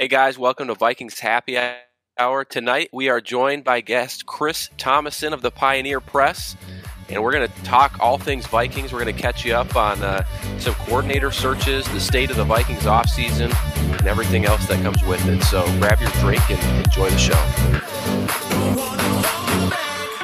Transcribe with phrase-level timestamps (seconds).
[0.00, 1.58] Hey guys, welcome to Vikings Happy
[2.18, 2.46] Hour.
[2.46, 6.56] Tonight we are joined by guest Chris Tomasson of the Pioneer Press,
[7.10, 8.94] and we're going to talk all things Vikings.
[8.94, 10.24] We're going to catch you up on uh,
[10.58, 13.54] some coordinator searches, the state of the Vikings offseason,
[13.98, 15.42] and everything else that comes with it.
[15.42, 17.34] So grab your drink and enjoy the show.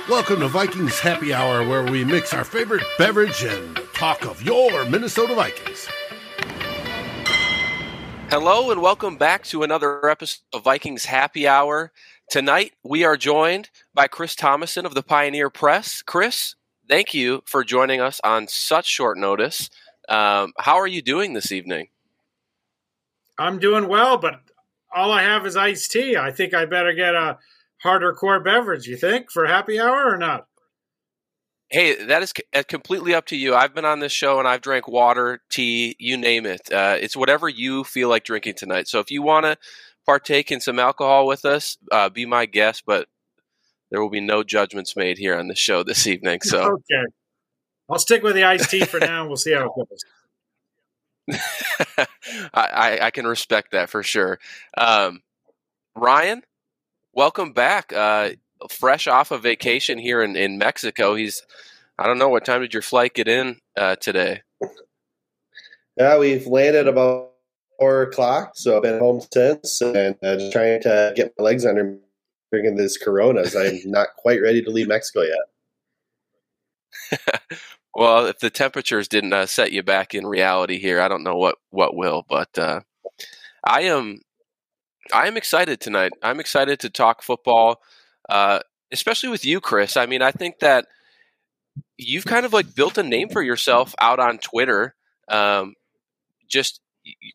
[0.08, 4.86] Welcome to Vikings Happy Hour, where we mix our favorite beverage and talk of your
[4.86, 5.86] Minnesota Vikings.
[8.28, 11.92] Hello and welcome back to another episode of Vikings Happy Hour.
[12.28, 16.02] Tonight we are joined by Chris Tomasson of the Pioneer Press.
[16.02, 16.56] Chris,
[16.88, 19.70] thank you for joining us on such short notice.
[20.08, 21.86] Um, how are you doing this evening?
[23.38, 24.40] I'm doing well, but
[24.94, 26.16] all I have is iced tea.
[26.16, 27.38] I think I better get a
[27.78, 28.88] harder core beverage.
[28.88, 30.48] You think for happy hour or not?
[31.68, 33.54] Hey, that is uh, completely up to you.
[33.54, 36.60] I've been on this show and I've drank water, tea, you name it.
[36.72, 38.86] Uh, it's whatever you feel like drinking tonight.
[38.86, 39.56] So if you want to
[40.06, 42.84] partake in some alcohol with us, uh, be my guest.
[42.86, 43.08] But
[43.90, 46.40] there will be no judgments made here on the show this evening.
[46.44, 47.04] So okay,
[47.90, 49.26] I'll stick with the iced tea for now.
[49.26, 50.04] We'll see how it goes.
[52.54, 54.38] I, I, can respect that for sure.
[54.78, 55.22] Um,
[55.96, 56.42] Ryan,
[57.12, 57.92] welcome back.
[57.92, 58.30] Uh,
[58.70, 61.14] fresh off of vacation here in, in Mexico.
[61.14, 61.42] He's,
[61.98, 64.42] I don't know, what time did your flight get in uh, today?
[65.96, 67.30] Yeah, we've landed about
[67.78, 71.64] four o'clock, so I've been home since and uh, just trying to get my legs
[71.64, 71.98] under me
[72.52, 73.56] drinking this Coronas.
[73.56, 77.20] I'm not quite ready to leave Mexico yet.
[77.94, 81.36] well, if the temperatures didn't uh, set you back in reality here, I don't know
[81.36, 82.24] what what will.
[82.28, 82.80] But uh,
[83.64, 84.20] I am
[85.12, 86.12] I am excited tonight.
[86.22, 87.80] I'm excited to talk football.
[88.28, 88.60] Uh,
[88.92, 89.96] especially with you, Chris.
[89.96, 90.86] I mean, I think that
[91.98, 94.94] you've kind of like built a name for yourself out on Twitter,
[95.28, 95.74] um,
[96.48, 96.80] just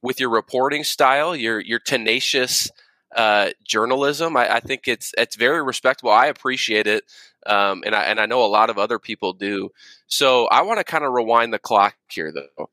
[0.02, 2.70] with your reporting style, your your tenacious
[3.16, 4.38] uh, journalism.
[4.38, 6.11] I, I, think it's it's very respectable.
[6.11, 7.03] I appreciate it,
[7.45, 9.70] um, and I and I know a lot of other people do.
[10.08, 12.70] So I want to kind of rewind the clock here, though.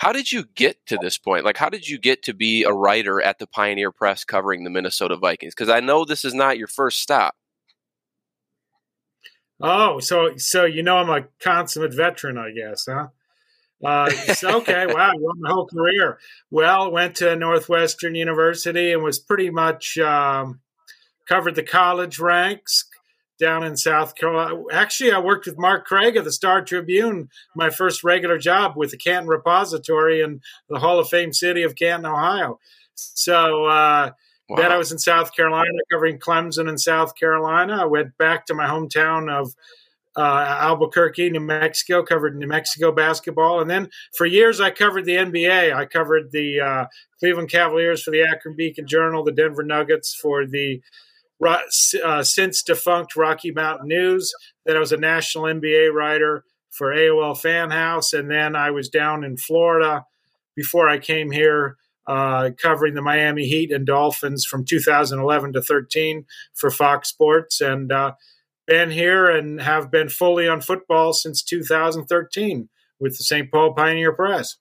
[0.00, 1.44] How did you get to this point?
[1.44, 4.70] Like, how did you get to be a writer at the Pioneer Press covering the
[4.70, 5.54] Minnesota Vikings?
[5.54, 7.34] Because I know this is not your first stop.
[9.60, 13.08] Oh, so so you know I'm a consummate veteran, I guess, huh?
[13.84, 16.18] Uh, so, okay, wow, you my whole career.
[16.50, 20.60] Well, went to Northwestern University and was pretty much um,
[21.28, 22.88] covered the college ranks,
[23.40, 24.62] down in South Carolina.
[24.72, 28.90] Actually, I worked with Mark Craig of the Star Tribune, my first regular job with
[28.92, 32.60] the Canton Repository in the Hall of Fame city of Canton, Ohio.
[32.94, 34.12] So uh,
[34.48, 34.56] wow.
[34.56, 37.82] then I was in South Carolina covering Clemson in South Carolina.
[37.82, 39.54] I went back to my hometown of
[40.16, 43.60] uh, Albuquerque, New Mexico, covered New Mexico basketball.
[43.60, 45.74] And then for years, I covered the NBA.
[45.74, 46.84] I covered the uh,
[47.18, 50.80] Cleveland Cavaliers for the Akron Beacon Journal, the Denver Nuggets for the
[51.42, 54.32] uh, since defunct Rocky Mountain News.
[54.64, 58.88] Then I was a national NBA writer for AOL Fan House, and then I was
[58.88, 60.04] down in Florida
[60.54, 61.76] before I came here.
[62.06, 66.24] Uh, covering the Miami Heat and Dolphins from 2011 to 13
[66.54, 68.12] for Fox Sports, and uh,
[68.66, 72.68] been here and have been fully on football since 2013
[72.98, 73.50] with the St.
[73.50, 74.56] Paul Pioneer Press.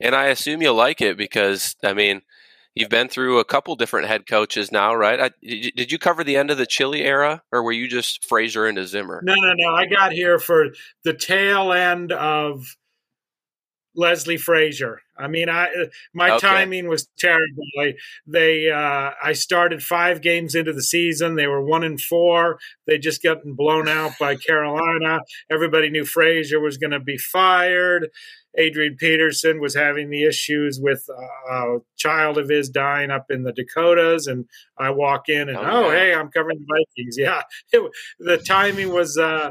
[0.00, 2.22] And I assume you'll like it because, I mean,
[2.78, 5.20] You've been through a couple different head coaches now, right?
[5.20, 8.66] I, did you cover the end of the Chilly era, or were you just Frazier
[8.66, 9.20] into Zimmer?
[9.24, 9.74] No, no, no.
[9.74, 10.68] I got here for
[11.04, 12.76] the tail end of
[13.98, 15.00] Leslie Frazier.
[15.16, 15.68] I mean, I
[16.14, 16.46] my okay.
[16.46, 17.64] timing was terrible.
[17.80, 17.94] I,
[18.28, 21.34] they uh, I started five games into the season.
[21.34, 22.60] They were one and four.
[22.86, 25.18] They just gotten blown out by Carolina.
[25.50, 28.08] Everybody knew Frazier was going to be fired.
[28.56, 31.04] Adrian Peterson was having the issues with
[31.50, 34.46] a child of his dying up in the Dakotas, and
[34.78, 37.16] I walk in and oh, oh hey, I'm covering the Vikings.
[37.18, 37.42] Yeah,
[37.72, 39.50] it, the timing was uh,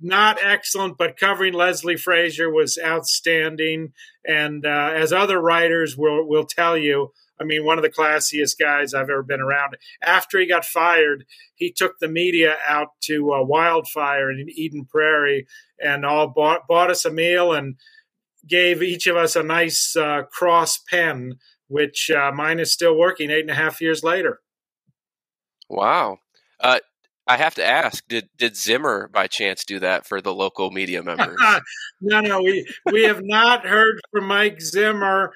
[0.00, 3.92] not excellent, but covering Leslie Frazier was outstanding.
[4.26, 8.58] And uh, as other writers will will tell you, I mean, one of the classiest
[8.58, 9.76] guys I've ever been around.
[10.02, 11.24] After he got fired,
[11.54, 15.46] he took the media out to uh, Wildfire in Eden Prairie
[15.82, 17.76] and all bought, bought us a meal and
[18.46, 21.34] gave each of us a nice uh, cross pen,
[21.68, 24.40] which uh, mine is still working eight and a half years later.
[25.68, 26.18] Wow.
[26.60, 26.80] Uh,
[27.28, 31.02] I have to ask: Did did Zimmer by chance do that for the local media
[31.02, 31.38] members?
[32.00, 35.32] no, no, we we have not heard from Mike Zimmer,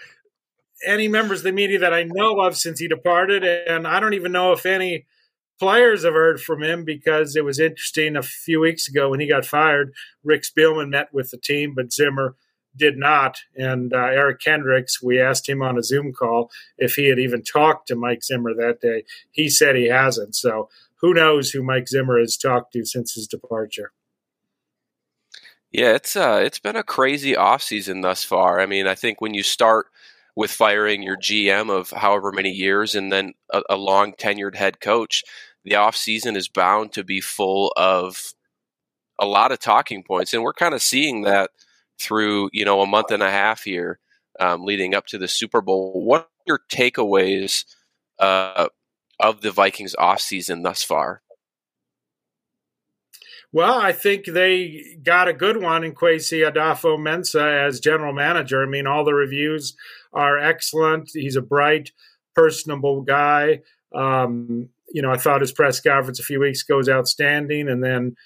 [0.87, 4.15] any members of the media that I know of since he departed, and I don't
[4.15, 5.07] even know if any
[5.59, 9.29] players have heard from him because it was interesting a few weeks ago when he
[9.29, 9.93] got fired.
[10.25, 12.35] Rick Spielman met with the team, but Zimmer
[12.75, 13.39] did not.
[13.57, 17.43] And uh, Eric Kendricks, we asked him on a Zoom call if he had even
[17.43, 19.05] talked to Mike Zimmer that day.
[19.31, 20.35] He said he hasn't.
[20.35, 20.69] So
[21.03, 23.93] who knows who Mike Zimmer has talked to since his departure.
[25.73, 28.61] Yeah, it's uh, it's been a crazy offseason thus far.
[28.61, 29.87] I mean, I think when you start
[30.37, 34.81] with firing your GM of however many years and then a, a long tenured head
[34.81, 35.25] coach,
[35.65, 38.33] the offseason is bound to be full of
[39.19, 41.51] a lot of talking points, and we're kind of seeing that
[41.99, 43.99] through you know a month and a half here
[44.41, 46.05] um, leading up to the Super Bowl.
[46.05, 47.65] What are your takeaways
[48.19, 48.69] uh,
[49.23, 51.23] of the Vikings offseason thus far?
[53.53, 58.63] Well, I think they got a good one in Kwesi Adofo-Mensah as general manager.
[58.63, 59.77] I mean, all the reviews
[60.13, 61.11] are excellent.
[61.13, 61.93] He's a bright,
[62.35, 63.61] personable guy.
[63.95, 67.85] Um, you know, I thought his press conference a few weeks ago was outstanding, and
[67.85, 68.17] then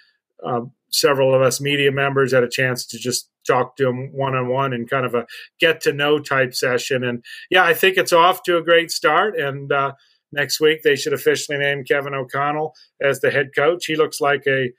[0.44, 4.34] uh, several of us media members had a chance to just talk to him one
[4.34, 5.26] on one in kind of a
[5.60, 7.04] get to know type session.
[7.04, 9.38] And yeah, I think it's off to a great start.
[9.38, 9.92] And uh,
[10.32, 13.86] next week they should officially name Kevin O'Connell as the head coach.
[13.86, 14.70] He looks like a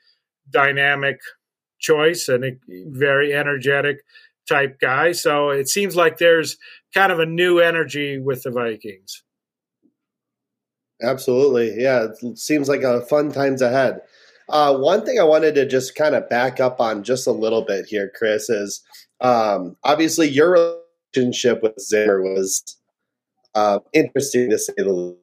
[0.50, 1.18] dynamic
[1.78, 2.50] choice and a
[2.88, 3.98] very energetic
[4.48, 5.12] type guy.
[5.12, 6.56] So it seems like there's
[6.94, 9.22] kind of a new energy with the Vikings.
[11.02, 11.80] Absolutely.
[11.80, 14.00] Yeah, it seems like a fun times ahead.
[14.48, 17.62] Uh, one thing I wanted to just kind of back up on just a little
[17.62, 18.82] bit here, Chris, is
[19.20, 20.80] um, obviously your
[21.14, 22.76] relationship with Zimmer was
[23.54, 25.18] uh, interesting to say the least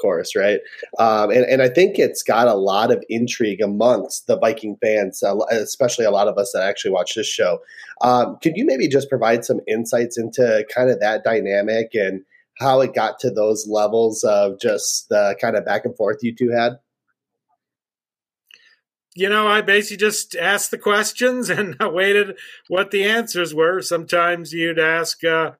[0.00, 0.60] course, right?
[0.98, 5.22] Um, and, and I think it's got a lot of intrigue amongst the Viking fans,
[5.50, 7.60] especially a lot of us that actually watch this show.
[8.00, 12.22] Um, could you maybe just provide some insights into kind of that dynamic and
[12.58, 16.34] how it got to those levels of just the kind of back and forth you
[16.34, 16.78] two had?
[19.14, 22.36] you know, I basically just asked the questions and I waited
[22.68, 23.80] what the answers were.
[23.80, 25.52] Sometimes you'd ask, uh,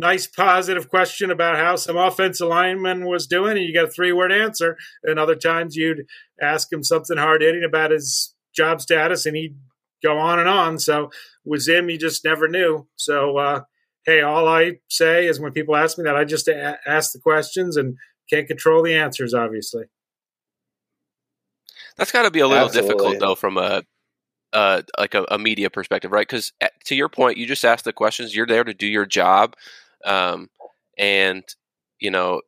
[0.00, 4.12] nice positive question about how some offensive lineman was doing, and you got a three
[4.12, 4.76] word answer.
[5.04, 6.06] And other times you'd
[6.40, 9.56] ask him something hard hitting about his job status, and he'd
[10.02, 10.78] go on and on.
[10.78, 11.10] So
[11.44, 12.88] with him, you just never knew.
[12.96, 13.60] So, uh,
[14.06, 17.20] hey, all I say is when people ask me that, I just a- ask the
[17.20, 17.96] questions and
[18.28, 19.84] can't control the answers, obviously.
[21.96, 22.88] That's got to be a little Absolutely.
[22.88, 23.82] difficult, though, from a
[24.52, 26.26] uh, like a, a, media perspective, right?
[26.26, 28.34] Because eh, to your point, you just ask the questions.
[28.34, 29.54] You're there to do your job,
[30.04, 30.48] um,
[30.98, 31.44] and
[31.98, 32.40] you know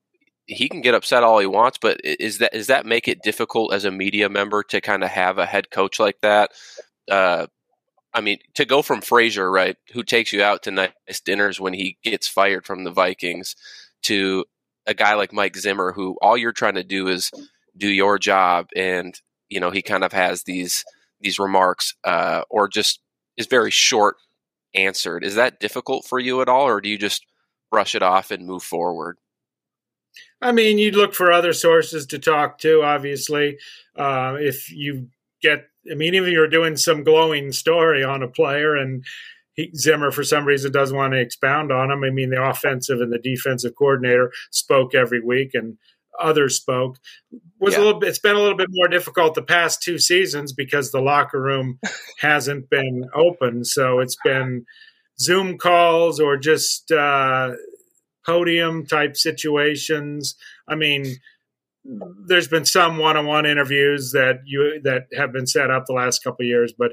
[0.47, 1.79] he can get upset all he wants.
[1.81, 5.11] But is that is that make it difficult as a media member to kind of
[5.11, 6.53] have a head coach like that?
[7.11, 7.47] Uh,
[8.15, 11.73] I mean, to go from Frazier, right, who takes you out to nice dinners when
[11.73, 13.57] he gets fired from the Vikings,
[14.03, 14.45] to
[14.87, 17.31] a guy like Mike Zimmer, who all you're trying to do is
[17.77, 20.85] do your job, and you know he kind of has these
[21.21, 23.01] these remarks uh, or just
[23.37, 24.17] is very short
[24.75, 25.25] answered.
[25.25, 27.25] Is that difficult for you at all, or do you just
[27.73, 29.19] brush it off and move forward?
[30.41, 33.59] I mean, you'd look for other sources to talk to, obviously.
[33.97, 35.09] Uh, if you
[35.41, 39.05] get, I mean, even if you're doing some glowing story on a player and
[39.55, 42.05] he, Zimmer, for some reason, doesn't want to expound on him.
[42.05, 45.79] I mean, the offensive and the defensive coordinator spoke every week, and
[46.21, 46.99] others spoke
[47.59, 47.81] was yeah.
[47.81, 50.91] a little bit, it's been a little bit more difficult the past two seasons because
[50.91, 51.79] the locker room
[52.21, 54.65] hasn't been open so it's been
[55.19, 57.53] zoom calls or just uh,
[58.25, 60.37] podium type situations
[60.69, 61.17] i mean
[62.29, 66.45] there's been some one-on-one interviews that you that have been set up the last couple
[66.45, 66.93] years but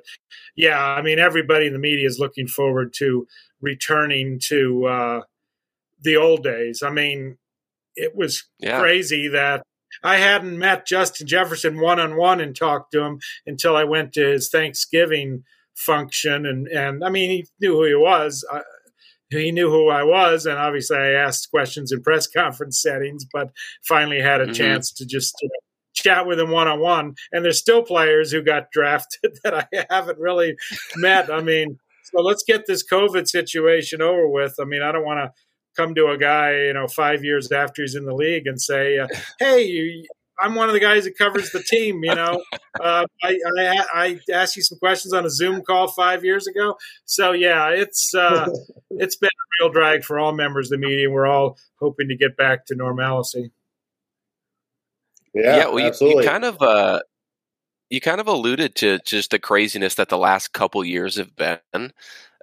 [0.55, 3.27] yeah i mean everybody in the media is looking forward to
[3.61, 5.21] returning to uh,
[6.01, 7.37] the old days i mean
[7.95, 8.79] it was yeah.
[8.79, 9.63] crazy that
[10.03, 14.13] I hadn't met Justin Jefferson one on one and talked to him until I went
[14.13, 15.43] to his Thanksgiving
[15.79, 18.45] function, and and I mean he knew who he was.
[18.51, 18.61] I,
[19.29, 23.49] he knew who I was, and obviously I asked questions in press conference settings, but
[23.87, 24.53] finally had a mm-hmm.
[24.53, 25.59] chance to just you know,
[25.93, 27.13] chat with him one on one.
[27.31, 30.55] And there's still players who got drafted that I haven't really
[30.95, 31.31] met.
[31.31, 34.55] I mean, so let's get this COVID situation over with.
[34.59, 35.31] I mean, I don't want to
[35.77, 38.97] come to a guy, you know, five years after he's in the league and say,
[38.97, 39.07] uh,
[39.39, 40.05] "Hey, you,
[40.41, 42.43] I'm one of the guys that covers the team." You know,
[42.81, 46.77] uh, I, I, I asked you some questions on a Zoom call five years ago.
[47.05, 48.47] So yeah, it's uh,
[48.91, 51.09] it's been a real drag for all members of the media.
[51.09, 53.51] We're all hoping to get back to normalcy.
[55.33, 57.01] Yeah, yeah well, you, you, kind of uh,
[57.89, 61.93] you kind of alluded to just the craziness that the last couple years have been.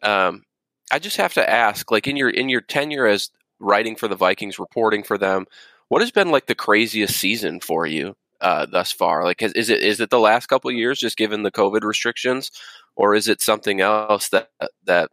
[0.03, 0.45] Um,
[0.91, 4.17] I just have to ask, like in your in your tenure as writing for the
[4.17, 5.47] Vikings, reporting for them,
[5.88, 9.25] what has been like the craziest season for you uh, thus far?
[9.25, 12.50] Like, is, is it is it the last couple years, just given the COVID restrictions,
[12.97, 14.50] or is it something else that
[14.85, 15.11] that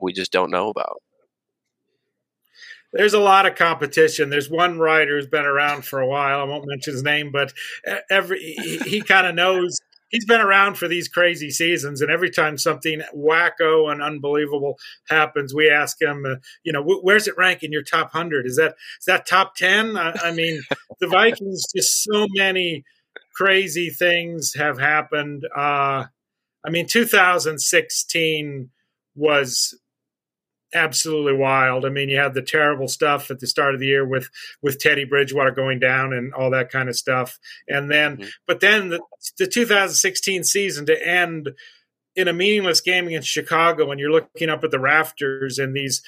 [0.00, 1.02] we just don't know about
[2.92, 4.28] there's a lot of competition.
[4.28, 6.40] There's one writer who's been around for a while.
[6.40, 7.52] I won't mention his name, but
[8.10, 9.78] every he, he kind of knows
[10.12, 14.78] he's been around for these crazy seasons, and every time something wacko and unbelievable
[15.08, 18.46] happens, we ask him, uh, you know, where's it rank in your top hundred?
[18.46, 19.96] Is that is that top ten?
[19.96, 20.62] I, I mean,
[21.00, 22.84] the Vikings just so many
[23.34, 25.42] crazy things have happened.
[25.56, 26.04] Uh,
[26.64, 28.70] I mean, 2016
[29.14, 29.78] was
[30.74, 31.84] absolutely wild.
[31.84, 34.30] I mean, you had the terrible stuff at the start of the year with
[34.62, 37.38] with Teddy Bridgewater going down and all that kind of stuff,
[37.68, 38.28] and then mm-hmm.
[38.46, 39.00] but then the,
[39.38, 41.50] the 2016 season to end
[42.14, 46.02] in a meaningless game against Chicago, when you're looking up at the rafters and these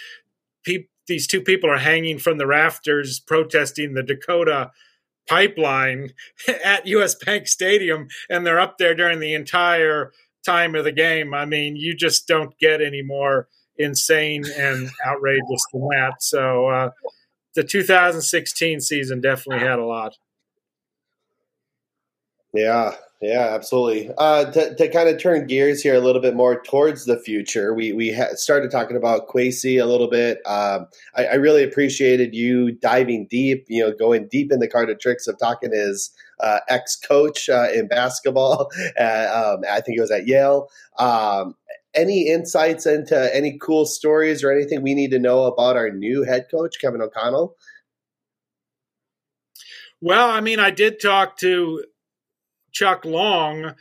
[0.64, 4.71] pe- these two people are hanging from the rafters protesting the Dakota
[5.28, 6.11] pipeline
[6.64, 10.12] at US Bank Stadium, and they're up there during the entire
[10.44, 11.35] time of the game.
[11.35, 16.14] I mean, you just don't get any more insane and outrageous than that.
[16.20, 16.90] So uh,
[17.54, 20.16] the 2016 season definitely had a lot.
[22.52, 24.10] Yeah, yeah, absolutely.
[24.16, 27.74] Uh, to, to kind of turn gears here a little bit more towards the future,
[27.74, 30.38] we we ha- started talking about Kwesi a little bit.
[30.46, 34.88] Um, I, I, really appreciated you diving deep, you know, going deep in the card
[34.88, 38.70] of tricks of talking to his uh, ex coach uh, in basketball.
[39.00, 40.68] um, I think it was at Yale.
[40.98, 41.56] Um,
[41.94, 46.24] any insights into any cool stories or anything we need to know about our new
[46.24, 47.56] head coach, Kevin O'Connell?
[50.00, 51.84] Well, I mean, I did talk to
[52.72, 53.74] Chuck Long,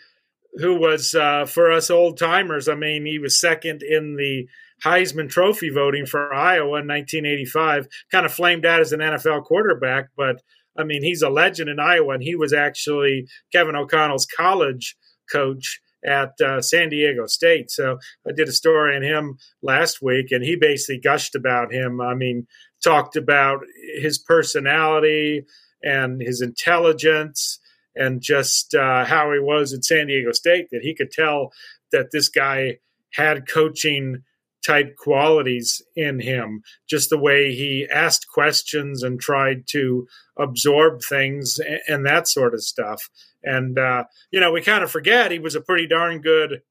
[0.56, 4.48] who was, uh, for us old timers, I mean, he was second in the
[4.84, 10.10] Heisman Trophy voting for Iowa in 1985, kind of flamed out as an NFL quarterback,
[10.16, 10.42] but
[10.78, 14.96] I mean, he's a legend in Iowa, and he was actually Kevin O'Connell's college
[15.32, 17.72] coach at uh, San Diego State.
[17.72, 22.02] So I did a story on him last week, and he basically gushed about him.
[22.02, 22.48] I mean,
[22.84, 23.62] talked about
[24.00, 25.46] his personality
[25.82, 27.60] and his intelligence
[27.96, 31.52] and just uh, how he was at San Diego State, that he could tell
[31.92, 32.78] that this guy
[33.14, 34.24] had coaching
[34.66, 41.60] type qualities in him, just the way he asked questions and tried to absorb things
[41.60, 43.10] and, and that sort of stuff.
[43.44, 46.62] And, uh, you know, we kind of forget he was a pretty darn good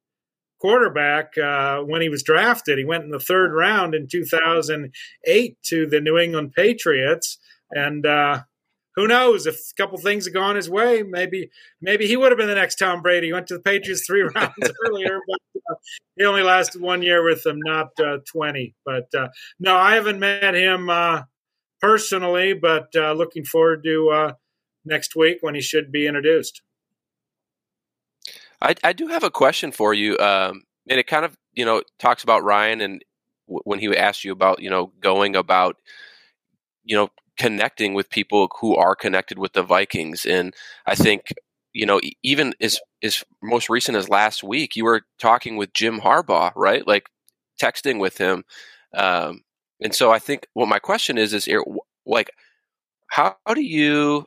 [0.60, 2.78] quarterback uh, when he was drafted.
[2.78, 7.38] He went in the third round in 2008 to the New England Patriots.
[7.70, 8.42] And, uh,
[8.94, 12.38] who knows if a couple things had gone his way, maybe maybe he would have
[12.38, 13.28] been the next Tom Brady.
[13.28, 14.52] He went to the Patriots three rounds
[14.86, 15.38] earlier, but
[16.16, 18.74] he only lasted one year with them, not uh, twenty.
[18.84, 21.22] But uh, no, I haven't met him uh,
[21.80, 24.32] personally, but uh, looking forward to uh,
[24.84, 26.62] next week when he should be introduced.
[28.60, 31.82] I, I do have a question for you, um, and it kind of you know
[31.98, 33.04] talks about Ryan and
[33.48, 35.76] w- when he asked you about you know going about
[36.84, 40.54] you know connecting with people who are connected with the Vikings, and
[40.86, 41.32] I think
[41.72, 46.00] you know even as as most recent as last week, you were talking with Jim
[46.00, 46.86] Harbaugh, right?
[46.86, 47.08] Like
[47.60, 48.44] texting with him,
[48.94, 49.42] um,
[49.80, 51.48] and so I think what my question is is
[52.06, 52.30] like
[53.08, 54.26] how, how do you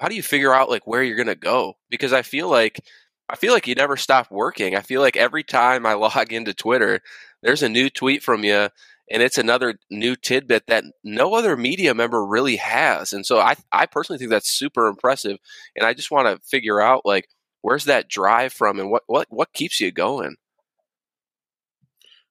[0.00, 1.74] how do you figure out like where you're going to go?
[1.90, 2.80] Because I feel like
[3.28, 4.74] I feel like you never stop working.
[4.76, 7.00] I feel like every time I log into Twitter,
[7.42, 8.68] there's a new tweet from you
[9.10, 13.12] and it's another new tidbit that no other media member really has.
[13.12, 15.38] And so I I personally think that's super impressive
[15.76, 17.28] and I just want to figure out like
[17.62, 20.36] where's that drive from and what what what keeps you going?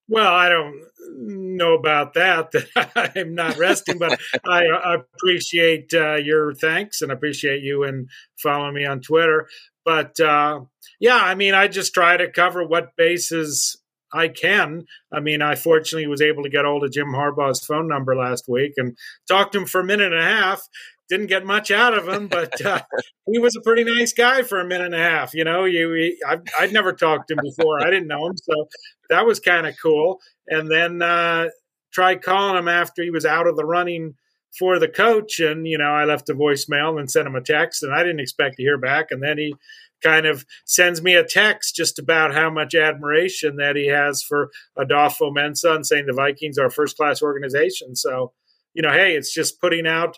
[0.07, 0.81] Well, I don't
[1.17, 2.51] know about that.
[3.15, 8.09] I'm not resting, but I, I, appreciate uh, your thanks and appreciate you and
[8.41, 9.47] following me on Twitter.
[9.85, 10.61] But uh,
[10.99, 13.78] yeah, I mean, I just try to cover what bases
[14.11, 14.85] I can.
[15.11, 18.47] I mean, I fortunately was able to get hold of Jim Harbaugh's phone number last
[18.47, 18.97] week and
[19.27, 20.67] talked to him for a minute and a half
[21.09, 22.81] didn't get much out of him, but uh,
[23.31, 25.33] he was a pretty nice guy for a minute and a half.
[25.33, 27.81] You know, you he, I, would never talked to him before.
[27.81, 28.67] I didn't know him, so
[29.09, 30.19] that was kind of cool.
[30.47, 31.47] And then uh,
[31.91, 34.15] tried calling him after he was out of the running
[34.57, 37.83] for the coach, and you know, I left a voicemail and sent him a text,
[37.83, 39.07] and I didn't expect to hear back.
[39.09, 39.55] And then he
[40.01, 44.49] kind of sends me a text just about how much admiration that he has for
[44.77, 47.95] Adofo-Mensah and saying the Vikings are a first class organization.
[47.95, 48.33] So,
[48.73, 50.17] you know, hey, it's just putting out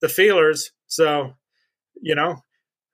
[0.00, 0.70] the feelers.
[0.86, 1.34] So,
[2.00, 2.42] you know,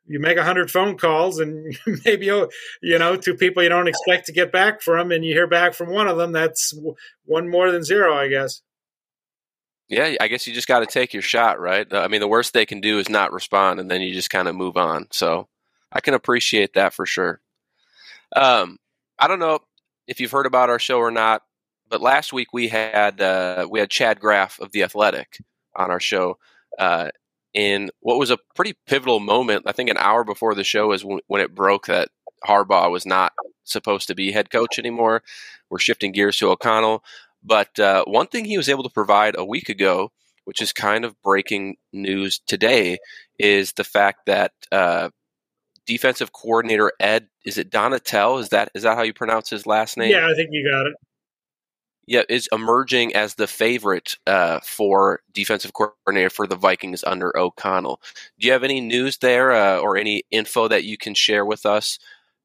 [0.06, 2.48] you make a hundred phone calls and maybe oh,
[2.82, 5.74] you know to people you don't expect to get back from, and you hear back
[5.74, 6.32] from one of them.
[6.32, 6.74] That's
[7.24, 8.62] one more than zero, I guess.
[9.88, 11.90] Yeah, I guess you just got to take your shot, right?
[11.90, 14.30] Uh, I mean, the worst they can do is not respond, and then you just
[14.30, 15.08] kind of move on.
[15.12, 15.48] So,
[15.94, 17.40] I can appreciate that for sure.
[18.34, 18.78] Um,
[19.18, 19.60] I don't know
[20.06, 21.42] if you've heard about our show or not.
[21.88, 25.38] but last week we had uh, we had Chad Graff of the Athletic
[25.76, 26.38] on our show
[26.78, 27.10] uh,
[27.52, 29.64] in what was a pretty pivotal moment.
[29.66, 32.08] I think an hour before the show is when, when it broke that
[32.44, 33.32] Harbaugh was not
[33.64, 35.22] supposed to be head coach anymore.
[35.70, 37.04] We're shifting gears to O'Connell,
[37.42, 40.10] but uh, one thing he was able to provide a week ago,
[40.44, 42.98] which is kind of breaking news today,
[43.38, 45.10] is the fact that uh,
[45.86, 48.40] defensive coordinator Ed is it Donatell?
[48.40, 50.10] Is that is that how you pronounce his last name?
[50.10, 50.94] Yeah, I think you got it.
[52.06, 58.00] Yeah, is emerging as the favorite uh, for defensive coordinator for the Vikings under O'Connell.
[58.38, 61.64] Do you have any news there uh, or any info that you can share with
[61.64, 61.98] us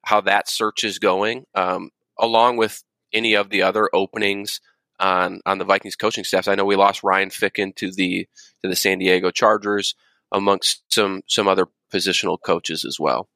[0.04, 4.62] how that search is going, um, along with any of the other openings
[4.98, 6.48] on on the Vikings coaching staffs?
[6.48, 8.28] I know we lost Ryan Ficken to the
[8.62, 9.94] to the San Diego Chargers,
[10.32, 13.28] amongst some some other positional coaches as well.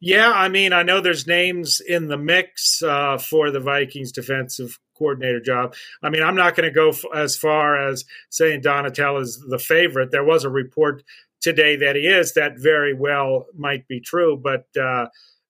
[0.00, 4.78] Yeah, I mean, I know there's names in the mix uh, for the Vikings defensive
[4.96, 5.74] coordinator job.
[6.02, 9.58] I mean, I'm not going to go f- as far as saying Donatell is the
[9.58, 10.10] favorite.
[10.10, 11.02] There was a report
[11.40, 12.34] today that he is.
[12.34, 14.64] That very well might be true, but.
[14.80, 15.06] Uh,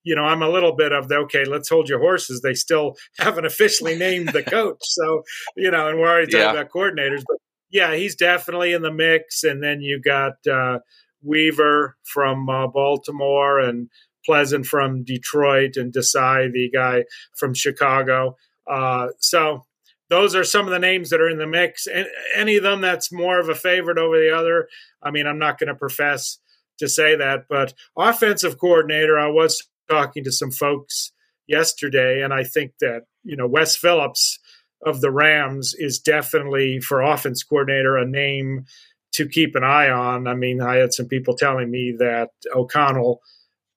[0.06, 1.44] you know, I'm a little bit of the okay.
[1.44, 2.40] Let's hold your horses.
[2.40, 5.24] They still haven't officially named the coach, so
[5.56, 6.52] you know, and we're already talking yeah.
[6.52, 7.24] about coordinators.
[7.26, 7.38] But
[7.70, 9.44] yeah, he's definitely in the mix.
[9.44, 10.80] And then you got uh,
[11.23, 13.88] Weaver from uh, Baltimore and
[14.25, 17.04] Pleasant from Detroit and Desai, the guy
[17.37, 18.37] from Chicago.
[18.68, 19.64] Uh, so
[20.08, 21.87] those are some of the names that are in the mix.
[21.87, 24.68] And any of them that's more of a favorite over the other,
[25.02, 26.38] I mean, I'm not going to profess
[26.78, 31.12] to say that, but offensive coordinator, I was talking to some folks
[31.46, 34.38] yesterday, and I think that, you know, Wes Phillips
[34.85, 38.66] of the Rams is definitely for offense coordinator a name
[39.12, 40.26] to keep an eye on.
[40.26, 43.21] I mean, I had some people telling me that O'Connell,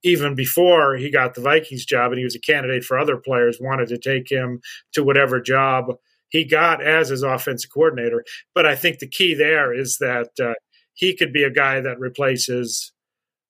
[0.03, 3.58] even before he got the Vikings job and he was a candidate for other players,
[3.60, 4.62] wanted to take him
[4.94, 5.96] to whatever job
[6.29, 8.24] he got as his offensive coordinator.
[8.53, 10.53] But I think the key there is that uh,
[10.94, 12.92] he could be a guy that replaces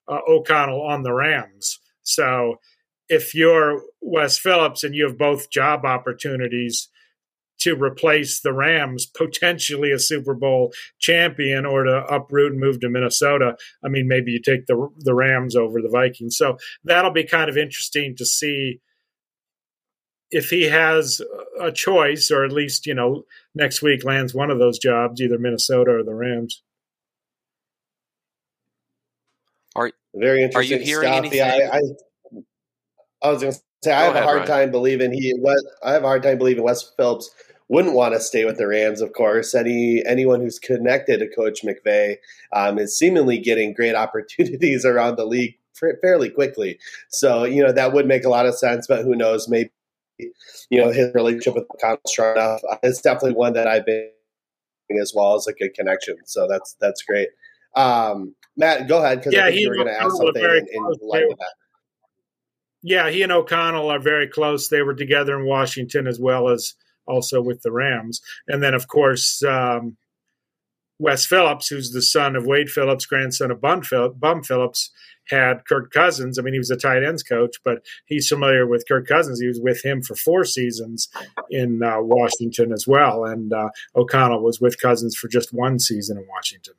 [0.08, 1.80] uh, O'Connell on the Rams.
[2.04, 2.56] So
[3.10, 6.90] if you're Wes Phillips and you have both job opportunities,
[7.60, 12.90] to replace the Rams, potentially a Super Bowl champion, or to uproot and move to
[12.90, 13.56] Minnesota.
[13.84, 16.38] I mean, maybe you take the the Rams over the Vikings.
[16.38, 18.80] So that'll be kind of interesting to see
[20.32, 21.22] if he has
[21.60, 23.24] a choice, or at least you know
[23.56, 26.62] next week lands one of those jobs, either Minnesota or the Rams.
[29.76, 30.78] Are very interesting?
[30.78, 31.18] Are you hearing stuff.
[31.18, 31.38] anything?
[31.40, 31.82] Yeah, I, I,
[33.22, 34.48] I was going to say I have ahead, a hard Ryan.
[34.48, 35.34] time believing he.
[35.38, 37.30] Was I have a hard time believing Wes Phillips
[37.70, 39.54] wouldn't want to stay with the Rams, of course.
[39.56, 42.18] Any anyone who's connected to Coach McVay
[42.52, 45.56] um, is seemingly getting great opportunities around the league
[46.02, 46.78] fairly quickly.
[47.10, 49.48] So you know that would make a lot of sense, but who knows?
[49.48, 49.72] Maybe
[50.18, 52.62] you know his relationship with McConnell strong enough.
[52.84, 54.10] It's definitely one that I've been
[55.02, 56.18] as well as a good connection.
[56.26, 57.30] So that's that's great.
[57.76, 60.68] Um, Matt, go ahead because yeah, I think you were going to ask something in,
[60.74, 61.54] in light of that.
[62.82, 64.70] Yeah, he and O'Connell are very close.
[64.70, 66.76] They were together in Washington as well as
[67.10, 68.22] also with the Rams.
[68.48, 69.98] And then, of course, um,
[71.00, 73.82] Wes Phillips, who's the son of Wade Phillips, grandson of Bum,
[74.44, 74.92] Phillips,
[75.30, 76.38] had Kirk Cousins.
[76.38, 79.40] I mean, he was a tight ends coach, but he's familiar with Kirk Cousins.
[79.40, 81.08] He was with him for four seasons
[81.50, 83.24] in uh, Washington as well.
[83.26, 86.74] And uh, O'Connell was with Cousins for just one season in Washington.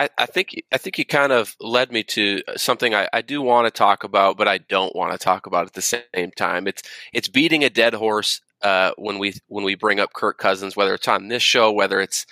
[0.00, 3.42] I, I, think I think you kind of led me to something I, I do
[3.42, 6.66] want to talk about, but I don't want to talk about at the same time.
[6.66, 6.82] It's
[7.12, 10.94] it's beating a dead horse uh, when we when we bring up Kirk Cousins, whether
[10.94, 12.24] it's on this show, whether it's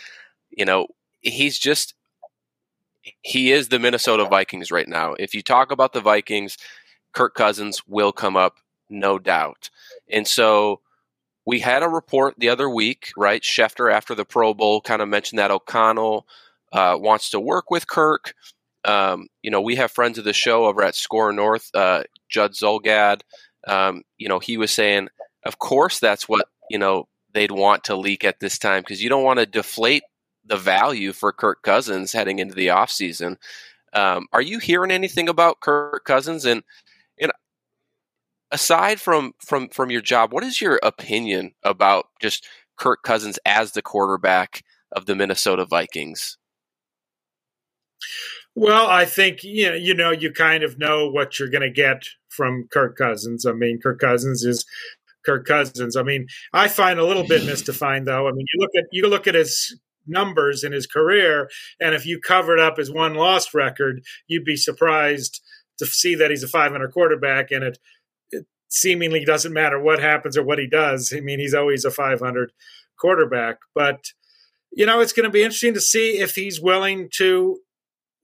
[0.49, 0.87] you know
[1.21, 1.93] he's just
[3.21, 5.13] he is the Minnesota Vikings right now.
[5.19, 6.57] If you talk about the Vikings,
[7.13, 8.55] Kirk Cousins will come up,
[8.89, 9.69] no doubt.
[10.09, 10.81] And so
[11.45, 13.43] we had a report the other week, right?
[13.43, 16.27] Schefter after the Pro Bowl kind of mentioned that O'Connell
[16.73, 18.35] uh, wants to work with Kirk.
[18.85, 22.53] Um, you know, we have friends of the show over at SKOR North, uh, Judd
[22.53, 23.21] Zulgad.
[23.67, 25.09] Um, you know, he was saying,
[25.45, 29.09] of course, that's what, you know, they'd want to leak at this time because you
[29.09, 30.03] don't want to deflate
[30.45, 33.37] the value for Kirk Cousins heading into the offseason.
[33.93, 36.45] Um, are you hearing anything about Kirk Cousins?
[36.45, 36.63] And,
[37.21, 37.33] and
[38.51, 43.73] aside from, from, from your job, what is your opinion about just Kirk Cousins as
[43.73, 46.39] the quarterback of the Minnesota Vikings?
[48.55, 51.71] Well, I think you know, you know, you kind of know what you're going to
[51.71, 53.47] get from Kirk Cousins.
[53.47, 54.65] I mean, Kirk Cousins is
[55.25, 55.97] Kirk Cousins.
[55.97, 58.29] I mean, I find a little bit mystifying though.
[58.29, 62.07] I mean, you look at you look at his numbers in his career, and if
[62.07, 65.41] you covered up his one lost record, you'd be surprised
[65.79, 67.79] to see that he's a 500 quarterback, and it,
[68.31, 71.13] it seemingly doesn't matter what happens or what he does.
[71.17, 72.53] I mean, he's always a 500
[72.99, 73.59] quarterback.
[73.75, 74.07] But,
[74.73, 77.61] you know, it's going to be interesting to see if he's willing to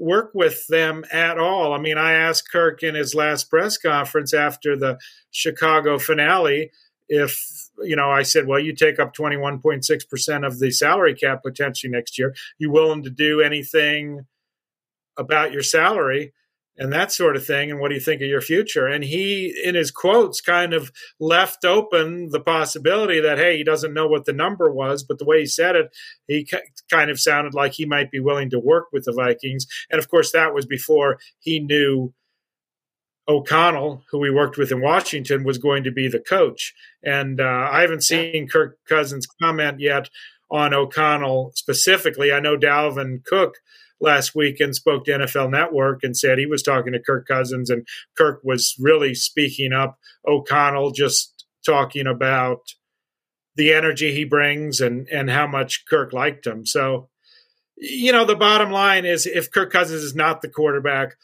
[0.04, 1.72] work with them at all.
[1.72, 4.98] I mean, I asked Kirk in his last press conference after the
[5.30, 6.70] Chicago finale
[7.08, 7.40] if,
[7.82, 12.18] you know, I said, well, you take up 21.6% of the salary cap potentially next
[12.18, 12.34] year.
[12.58, 14.26] You willing to do anything
[15.16, 16.32] about your salary?
[16.76, 19.54] And that sort of thing and what do you think of your future and he
[19.64, 24.24] in his quotes kind of left open the possibility that hey he doesn't know what
[24.24, 25.94] the number was but the way he said it
[26.26, 26.48] he
[26.90, 30.08] kind of sounded like he might be willing to work with the vikings and of
[30.08, 32.12] course that was before he knew
[33.26, 36.74] O'Connell, who we worked with in Washington, was going to be the coach.
[37.02, 40.10] And uh, I haven't seen Kirk Cousins comment yet
[40.50, 42.32] on O'Connell specifically.
[42.32, 43.54] I know Dalvin Cook
[44.04, 47.70] last week and spoke to NFL Network and said he was talking to Kirk Cousins
[47.70, 47.86] and
[48.16, 49.98] Kirk was really speaking up.
[50.26, 52.60] O'Connell just talking about
[53.56, 56.66] the energy he brings and and how much Kirk liked him.
[56.66, 57.08] So,
[57.76, 61.14] you know, the bottom line is if Kirk Cousins is not the quarterback,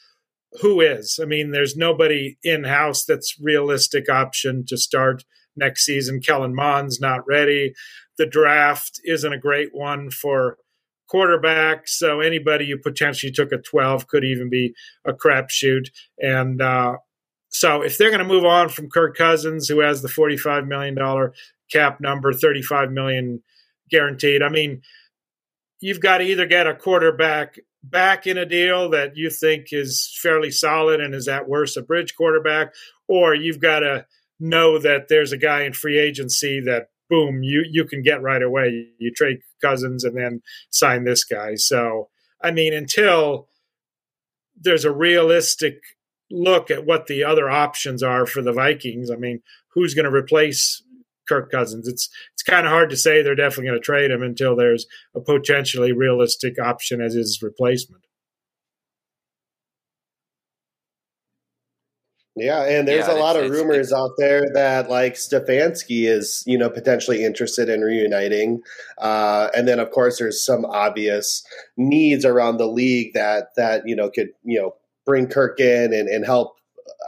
[0.61, 1.19] who is?
[1.23, 5.25] I mean, there's nobody in house that's realistic option to start
[5.57, 6.21] next season.
[6.21, 7.75] Kellen Mond's not ready.
[8.19, 10.59] The draft isn't a great one for
[11.11, 11.89] quarterback.
[11.89, 15.91] So anybody you potentially took at 12 could even be a crapshoot.
[16.19, 16.99] And uh,
[17.49, 20.97] so if they're going to move on from Kirk Cousins, who has the $45 million
[21.71, 23.43] cap number, 35 million
[23.91, 24.83] guaranteed, I mean,
[25.81, 30.17] you've got to either get a quarterback back in a deal that you think is
[30.23, 32.73] fairly solid and is at worst a bridge quarterback,
[33.09, 34.07] or you've got to
[34.39, 38.43] know that there's a guy in free agency that boom, you you can get right
[38.43, 38.89] away.
[38.99, 41.57] You trade Cousins and then sign this guy.
[41.57, 42.09] So
[42.43, 43.49] I mean, until
[44.59, 45.81] there's a realistic
[46.31, 49.43] look at what the other options are for the Vikings, I mean,
[49.75, 50.83] who's going to replace
[51.29, 51.89] Kirk Cousins?
[51.89, 54.87] It's it's kind of hard to say they're definitely going to trade him until there's
[55.15, 58.05] a potentially realistic option as his replacement.
[62.37, 66.57] Yeah, and there's yeah, a lot of rumors out there that like Stefanski is, you
[66.57, 68.63] know, potentially interested in reuniting,
[68.99, 71.45] uh, and then of course there's some obvious
[71.77, 76.09] needs around the league that that you know could you know bring Kirk in and,
[76.09, 76.57] and help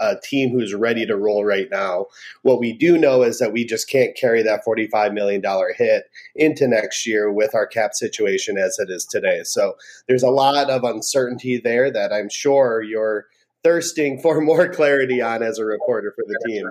[0.00, 2.06] a team who's ready to roll right now.
[2.42, 5.42] What we do know is that we just can't carry that $45 million
[5.76, 6.04] hit
[6.34, 9.42] into next year with our cap situation as it is today.
[9.44, 9.74] So
[10.08, 13.26] there's a lot of uncertainty there that I'm sure you're
[13.64, 16.66] thirsting for more clarity on as a reporter for the team.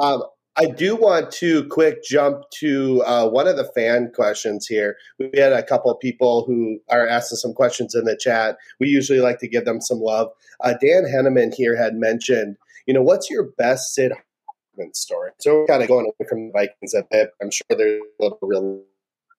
[0.00, 0.22] Um,
[0.56, 4.96] I do want to quick jump to uh, one of the fan questions here.
[5.18, 8.56] We had a couple of people who are asking some questions in the chat.
[8.80, 10.30] We usually like to give them some love.
[10.58, 15.30] Uh, Dan Henneman here had mentioned, you know, what's your best Sid Hartman story?
[15.38, 17.30] So we're kind of going away from the Vikings a bit.
[17.40, 18.82] I'm sure there's a little real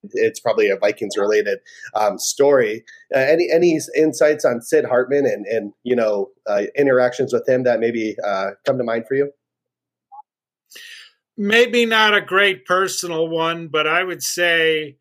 [0.04, 1.60] it's probably a Vikings related
[1.96, 2.84] um, story.
[3.14, 7.64] Uh, any any insights on Sid Hartman and and you know uh, interactions with him
[7.64, 9.32] that maybe uh, come to mind for you?
[11.38, 14.98] Maybe not a great personal one, but I would say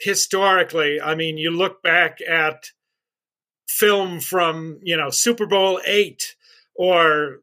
[0.00, 2.70] historically, I mean, you look back at
[3.68, 6.34] film from you know Super Bowl eight
[6.74, 7.40] or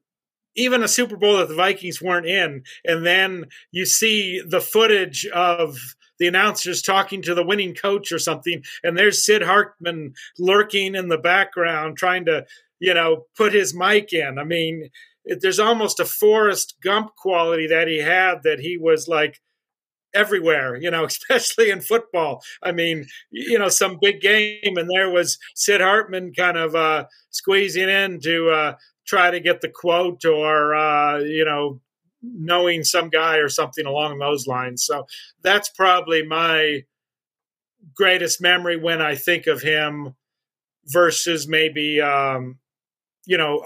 [0.55, 5.25] even a Super Bowl that the Vikings weren't in, and then you see the footage
[5.27, 5.77] of
[6.19, 11.09] the announcer's talking to the winning coach or something, and there's Sid Hartman lurking in
[11.09, 12.45] the background trying to,
[12.79, 14.37] you know, put his mic in.
[14.39, 14.89] I mean,
[15.25, 19.39] it, there's almost a Forrest Gump quality that he had that he was like
[20.13, 22.43] everywhere, you know, especially in football.
[22.63, 27.05] I mean, you know, some big game, and there was Sid Hartman kind of uh,
[27.29, 28.75] squeezing in to uh,
[29.05, 31.79] try to get the quote or, uh, you know,
[32.21, 34.83] knowing some guy or something along those lines.
[34.83, 35.05] So
[35.41, 36.83] that's probably my
[37.95, 40.15] greatest memory when I think of him
[40.85, 42.59] versus maybe um,
[43.27, 43.61] you know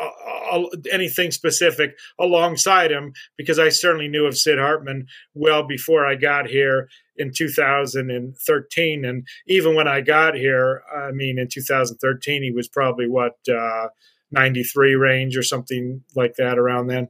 [0.92, 6.48] anything specific alongside him because I certainly knew of Sid Hartman well before I got
[6.48, 12.68] here in 2013 and even when I got here I mean in 2013 he was
[12.68, 13.88] probably what uh,
[14.32, 17.08] 93 range or something like that around then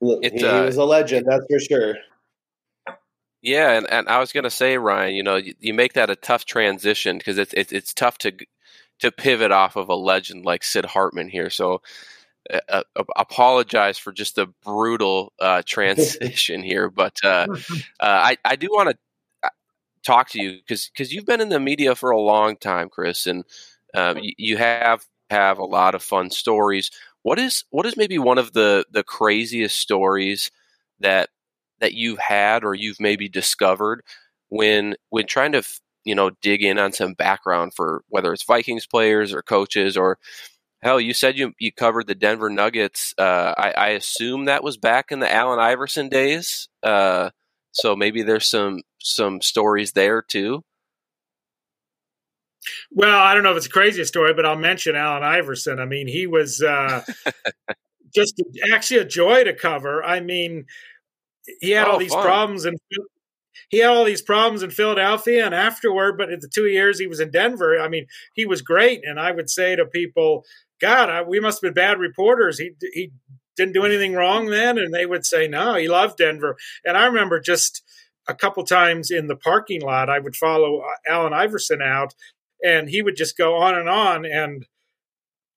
[0.00, 1.96] It, he, uh, was a legend, that's for sure.
[3.42, 6.10] Yeah, and, and I was going to say, Ryan, you know, you, you, make that
[6.10, 8.32] a tough transition because it's, it's it's tough to
[9.00, 11.48] to pivot off of a legend like Sid Hartman here.
[11.48, 11.80] So,
[12.52, 18.56] uh, uh, apologize for just the brutal uh, transition here, but uh, uh, I I
[18.56, 18.98] do want to
[19.44, 19.50] uh,
[20.04, 23.28] talk to you because because you've been in the media for a long time, Chris,
[23.28, 23.44] and
[23.94, 26.90] um, you, you have have a lot of fun stories
[27.28, 30.50] What is what is maybe one of the the craziest stories
[30.98, 31.28] that
[31.78, 34.02] that you've had or you've maybe discovered
[34.48, 35.62] when when trying to
[36.06, 40.16] you know dig in on some background for whether it's Vikings players or coaches or
[40.80, 43.12] hell, you said you you covered the Denver Nuggets.
[43.18, 46.70] Uh, I, I, assume that was back in the Allen Iverson days.
[46.82, 47.28] Uh,
[47.72, 50.64] so maybe there's some some stories there too.
[52.90, 55.78] Well, I don't know if it's a crazy story, but I'll mention Allen Iverson.
[55.78, 57.04] I mean, he was uh,
[58.14, 60.02] just actually a joy to cover.
[60.04, 60.66] I mean,
[61.60, 62.24] he had oh, all these fun.
[62.24, 62.78] problems and
[63.68, 67.06] he had all these problems in Philadelphia and afterward, but in the two years he
[67.06, 69.02] was in Denver, I mean, he was great.
[69.04, 70.44] And I would say to people,
[70.80, 72.58] God, I, we must have been bad reporters.
[72.58, 73.10] He he
[73.56, 76.56] didn't do anything wrong then, and they would say, no, he loved Denver.
[76.84, 77.82] And I remember just
[78.28, 82.14] a couple times in the parking lot, I would follow uh, Allen Iverson out,
[82.64, 84.66] and he would just go on and on, and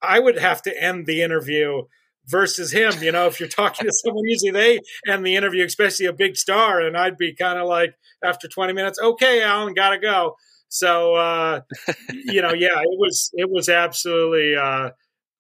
[0.02, 1.84] I would have to end the interview
[2.28, 2.94] versus him.
[3.02, 6.38] You know, if you're talking to someone, usually they end the interview, especially a big
[6.38, 10.36] star, and I'd be kind of like after 20 minutes, okay, Allen, gotta go.
[10.70, 11.62] So uh,
[12.10, 14.92] you know, yeah, it was it was absolutely uh,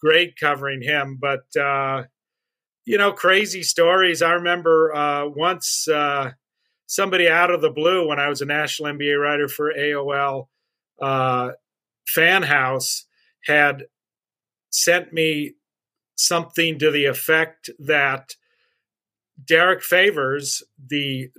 [0.02, 2.04] great covering him, but uh,
[2.86, 4.22] you know, crazy stories.
[4.22, 6.32] I remember uh, once uh,
[6.88, 10.48] somebody out of the blue when I was a national NBA writer for AOL
[11.02, 11.52] uh,
[12.08, 13.06] Fan House
[13.46, 13.86] had
[14.70, 15.54] sent me
[16.16, 18.36] something to the effect that
[19.44, 21.30] Derrick Favors, the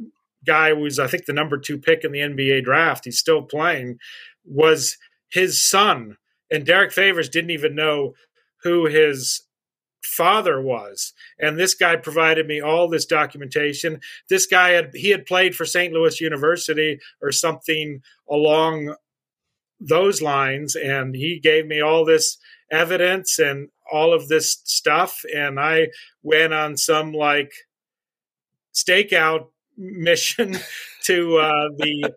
[0.45, 3.43] guy who was, I think, the number two pick in the NBA draft, he's still
[3.43, 3.99] playing,
[4.45, 4.99] was
[5.31, 6.17] his son.
[6.51, 8.15] And Derrick Favors didn't even know
[8.63, 9.43] who his
[10.03, 15.25] father was and this guy provided me all this documentation this guy had he had
[15.25, 18.95] played for st louis university or something along
[19.89, 22.39] those lines and he gave me all this
[22.71, 25.89] evidence and all of this stuff and i
[26.23, 27.53] went on some like
[28.75, 30.57] stakeout mission
[31.03, 32.13] to uh, the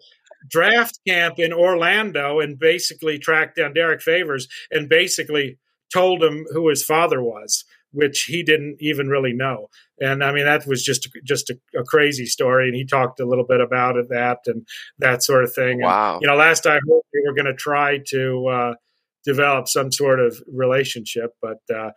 [0.50, 5.58] draft camp in orlando and basically tracked down Derrick Favors and basically
[5.92, 7.64] told him who his father was,
[7.96, 9.70] which he didn't even really know.
[10.00, 12.68] And I mean, that was just just a, a crazy story.
[12.68, 14.68] And he talked a little bit about it, that and
[15.00, 15.82] that sort of thing.
[15.82, 16.14] Wow.
[16.14, 18.74] And, you know, last I heard, we were going to try to uh,
[19.24, 21.92] develop some sort of relationship, but uh,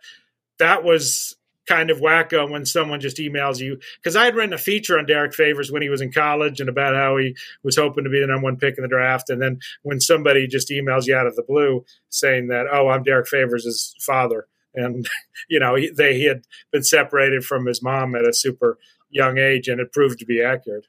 [0.57, 1.35] that was
[1.67, 5.05] kind of wacko when someone just emails you because I had written a feature on
[5.05, 8.19] Derrick Favors when he was in college and about how he was hoping to be
[8.19, 11.27] the number one pick in the draft, and then when somebody just emails you out
[11.27, 15.07] of the blue saying that, "Oh, I'm Derrick Favors' father," and
[15.49, 18.77] you know he, they he had been separated from his mom at a super
[19.09, 20.85] young age, and it proved to be accurate.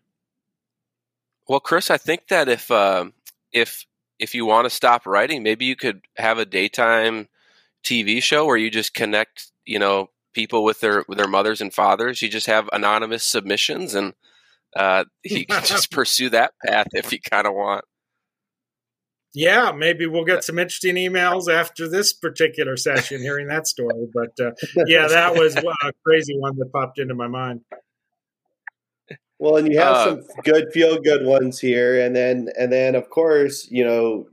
[1.49, 3.07] Well, Chris, I think that if uh,
[3.53, 3.87] if
[4.19, 7.29] if you want to stop writing, maybe you could have a daytime
[7.83, 11.73] TV show where you just connect, you know, people with their with their mothers and
[11.73, 12.23] fathers.
[12.23, 14.15] You just have anonymous submissions, and
[14.77, 17.85] uh, you can just pursue that path if you kind of want.
[19.33, 24.07] Yeah, maybe we'll get some interesting emails after this particular session, hearing that story.
[24.13, 24.53] But uh,
[24.87, 27.61] yeah, that was a crazy one that popped into my mind.
[29.39, 32.95] Well, and you have uh, some good feel good ones here, and then and then
[32.95, 34.27] of course you know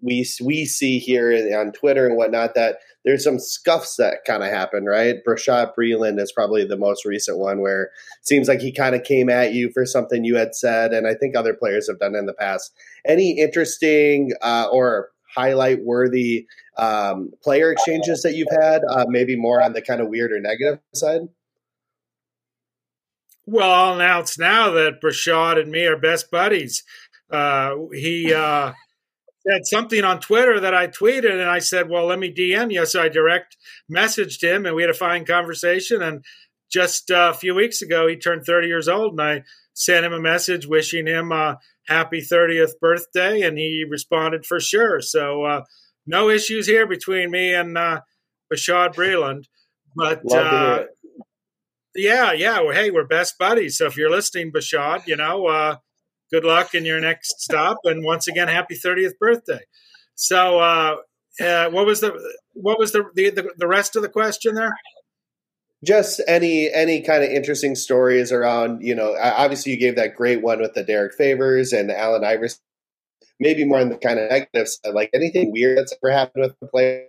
[0.00, 4.50] we we see here on Twitter and whatnot that there's some scuffs that kind of
[4.50, 5.16] happen, right?
[5.26, 7.90] Bashaud Breeland is probably the most recent one where
[8.22, 11.14] seems like he kind of came at you for something you had said, and I
[11.14, 12.72] think other players have done in the past.
[13.06, 16.46] Any interesting uh, or highlight worthy
[16.78, 18.82] um, player exchanges that you've had?
[18.88, 21.22] Uh, maybe more on the kind of weird or negative side.
[23.44, 26.84] Well, I'll announce now that Brashad and me are best buddies.
[27.28, 28.72] Uh, he uh,
[29.46, 32.86] said something on Twitter that I tweeted, and I said, "Well, let me DM you."
[32.86, 33.56] So I direct
[33.90, 36.02] messaged him, and we had a fine conversation.
[36.02, 36.24] And
[36.70, 39.42] just uh, a few weeks ago, he turned 30 years old, and I
[39.74, 45.00] sent him a message wishing him a happy 30th birthday, and he responded for sure.
[45.00, 45.64] So uh,
[46.06, 48.00] no issues here between me and uh,
[48.52, 49.44] Bashaud Breeland.
[49.94, 50.84] But uh,
[51.94, 52.60] yeah, yeah.
[52.60, 53.78] Well, hey, we're best buddies.
[53.78, 55.76] So if you're listening, Bashaud, you know, uh,
[56.32, 59.60] good luck in your next stop, and once again, happy 30th birthday.
[60.14, 60.96] So, uh,
[61.40, 62.12] uh, what was the
[62.54, 64.74] what was the, the the rest of the question there?
[65.84, 70.42] Just any any kind of interesting stories around you know obviously you gave that great
[70.42, 72.60] one with the Derrick Favors and Allen Iverson.
[73.40, 76.60] Maybe more on the kind of negative side, like anything weird that's ever happened with
[76.60, 77.06] the player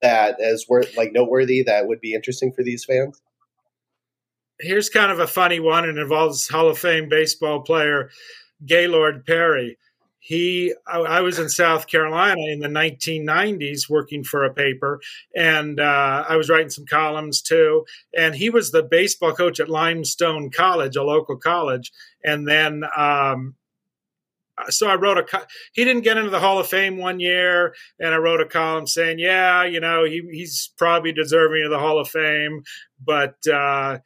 [0.00, 3.20] that is worth like noteworthy that would be interesting for these fans.
[4.60, 5.88] Here's kind of a funny one.
[5.88, 8.10] and involves Hall of Fame baseball player
[8.64, 9.78] Gaylord Perry.
[10.18, 15.00] he I, I, was in south carolina in the 1990s working for a paper
[15.34, 17.84] and uh, i was writing some columns too
[18.16, 21.90] and he was the baseball coach at limestone college a local college
[22.24, 23.56] and then um,
[24.68, 25.46] so I wrote a.
[25.72, 28.86] He didn't get into the Hall of Fame one year, and I wrote a column
[28.86, 32.62] saying, "Yeah, you know, he, he's probably deserving of the Hall of Fame,
[33.02, 33.98] but uh,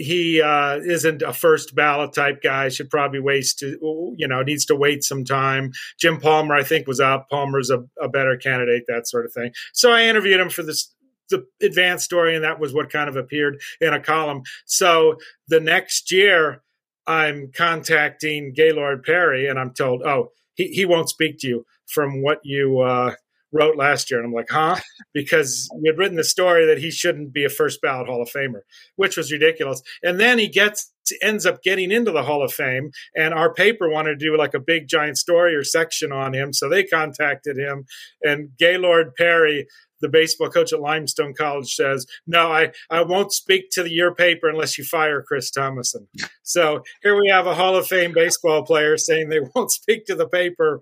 [0.00, 2.68] he uh, isn't a first ballot type guy.
[2.68, 5.72] Should probably waste, you know, needs to wait some time.
[5.98, 7.28] Jim Palmer, I think, was up.
[7.28, 9.52] Palmer's a, a better candidate, that sort of thing.
[9.72, 10.94] So I interviewed him for this
[11.28, 14.42] the advanced story, and that was what kind of appeared in a column.
[14.66, 16.62] So the next year,
[17.06, 22.22] I'm contacting Gaylord Perry, and I'm told, oh, he, he won't speak to you from
[22.22, 23.14] what you uh,
[23.52, 24.20] wrote last year.
[24.20, 24.76] And I'm like, huh?
[25.12, 28.30] Because you had written the story that he shouldn't be a first ballot Hall of
[28.30, 28.60] Famer,
[28.94, 29.82] which was ridiculous.
[30.04, 33.88] And then he gets ends up getting into the Hall of Fame, and our paper
[33.88, 37.58] wanted to do like a big giant story or section on him, so they contacted
[37.58, 37.86] him.
[38.22, 39.66] And Gaylord Perry
[40.00, 44.14] the baseball coach at Limestone College says, "No, I, I won't speak to the, your
[44.14, 46.06] paper unless you fire Chris Tomasson.
[46.42, 50.16] So here we have a Hall of Fame baseball player saying they won't speak to
[50.16, 50.80] the paper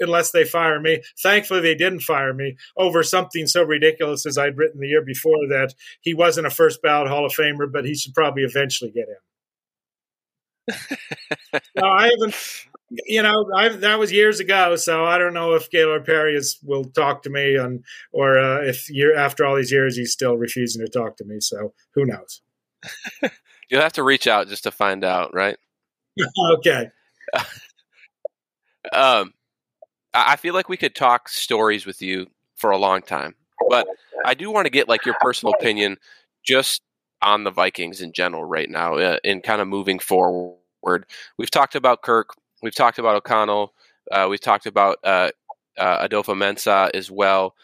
[0.00, 1.02] unless they fire me.
[1.22, 5.46] Thankfully, they didn't fire me over something so ridiculous as I'd written the year before
[5.48, 9.08] that he wasn't a first ballot Hall of Famer, but he should probably eventually get
[9.08, 9.16] in.
[11.76, 12.34] no, I haven't.
[13.06, 16.58] You know, I, that was years ago, so I don't know if Gaylord Perry is,
[16.62, 20.36] will talk to me, and or uh, if year after all these years he's still
[20.36, 21.36] refusing to talk to me.
[21.40, 22.42] So who knows?
[23.70, 25.56] You'll have to reach out just to find out, right?
[26.56, 26.90] okay.
[28.92, 29.32] um,
[30.14, 33.34] I feel like we could talk stories with you for a long time,
[33.68, 33.86] but
[34.24, 35.96] I do want to get like your personal opinion
[36.44, 36.82] just
[37.20, 41.06] on the Vikings in general right now, uh, in kind of moving forward.
[41.36, 42.30] We've talked about Kirk,
[42.62, 43.74] we've talked about O'Connell,
[44.12, 45.30] uh, we've talked about uh,
[45.78, 47.54] uh, Adofo-Mensah as well.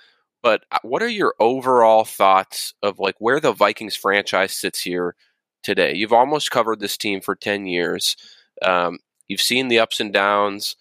[0.42, 5.14] But uh, what are your overall thoughts of like where the Vikings franchise sits here
[5.62, 5.94] today?
[5.94, 8.16] You've almost covered this team for ten years.
[8.62, 10.76] Um, you've seen the ups and downs.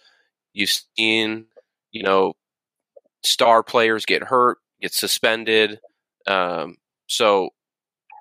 [0.53, 1.45] You've seen
[1.91, 2.34] you know,
[3.23, 5.80] star players get hurt, get suspended.
[6.28, 7.49] Um, so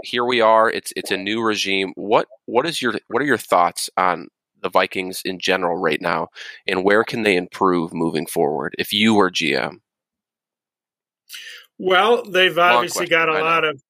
[0.02, 0.70] here we are.
[0.70, 1.92] It's it's a new regime.
[1.96, 4.28] What what is your what are your thoughts on
[4.60, 6.28] the Vikings in general right now,
[6.66, 8.74] and where can they improve moving forward?
[8.78, 9.80] If you were GM.
[11.78, 13.80] Well, they've obviously got a lot of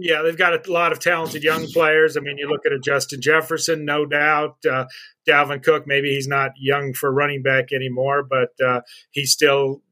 [0.00, 2.16] yeah, they've got a lot of talented young players.
[2.16, 4.56] I mean, you look at a Justin Jefferson, no doubt.
[4.68, 4.86] Uh,
[5.28, 8.80] Dalvin Cook, maybe he's not young for running back anymore, but uh,
[9.10, 9.82] he still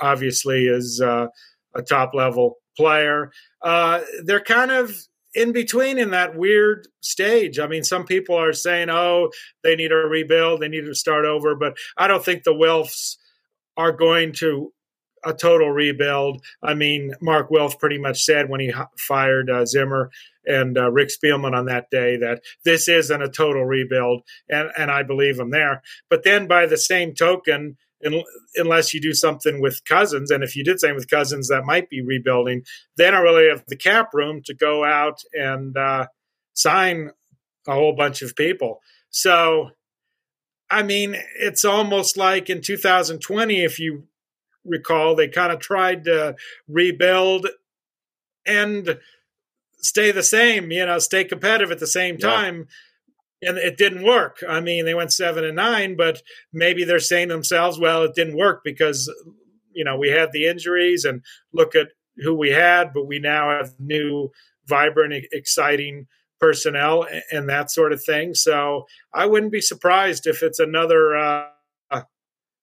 [0.00, 1.26] obviously is uh,
[1.74, 3.30] a top level player.
[3.62, 4.94] Uh, they're kind of
[5.34, 7.58] in between in that weird stage.
[7.58, 9.30] I mean, some people are saying, oh,
[9.62, 13.16] they need a rebuild, they need to start over, but I don't think the Wilfs
[13.76, 14.72] are going to
[15.24, 16.42] a total rebuild.
[16.62, 20.10] I mean, Mark Wilf pretty much said when he fired uh, Zimmer
[20.46, 24.90] and uh, Rick Spielman on that day that this isn't a total rebuild, and and
[24.90, 25.82] I believe him there.
[26.08, 28.22] But then by the same token, in,
[28.56, 31.90] unless you do something with Cousins, and if you did something with Cousins, that might
[31.90, 32.62] be rebuilding.
[32.96, 36.06] They don't really have the cap room to go out and uh,
[36.54, 37.10] sign
[37.68, 38.80] a whole bunch of people.
[39.10, 39.70] So.
[40.72, 44.04] I mean, it's almost like in 2020, if you
[44.64, 46.36] recall, they kind of tried to
[46.68, 47.46] rebuild
[48.46, 48.98] and
[49.78, 52.66] stay the same, you know, stay competitive at the same time.
[53.40, 53.50] Yeah.
[53.50, 54.42] And it didn't work.
[54.46, 56.20] I mean, they went seven and nine, but
[56.52, 59.10] maybe they're saying themselves, well, it didn't work because,
[59.72, 61.22] you know, we had the injuries and
[61.54, 64.30] look at who we had, but we now have new,
[64.66, 66.06] vibrant, exciting
[66.38, 68.34] personnel and that sort of thing.
[68.34, 71.46] So I wouldn't be surprised if it's another uh,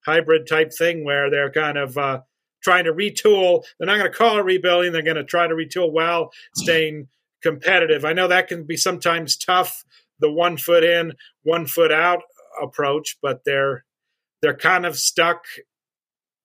[0.08, 2.22] hybrid type thing where they're kind of uh,
[2.64, 3.64] trying to retool.
[3.78, 4.94] They're not going to call it rebuilding.
[4.94, 7.10] They're going to try to retool while staying
[7.44, 8.06] competitive.
[8.06, 9.84] I know that can be sometimes tough,
[10.20, 12.22] the one foot in, one foot out
[12.62, 13.84] approach, but they're
[14.42, 15.44] they're kind of stuck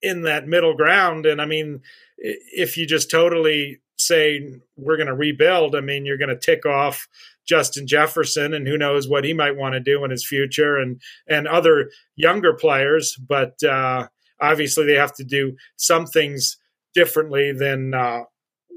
[0.00, 1.24] in that middle ground.
[1.24, 1.82] And I mean,
[2.18, 6.66] if you just totally say we're going to rebuild, I mean, you're going to tick
[6.66, 7.08] off
[7.46, 11.00] Justin Jefferson, and who knows what he might want to do in his future, and
[11.26, 13.16] and other younger players.
[13.16, 14.08] But uh,
[14.40, 16.56] obviously, they have to do some things
[16.94, 18.22] differently than uh,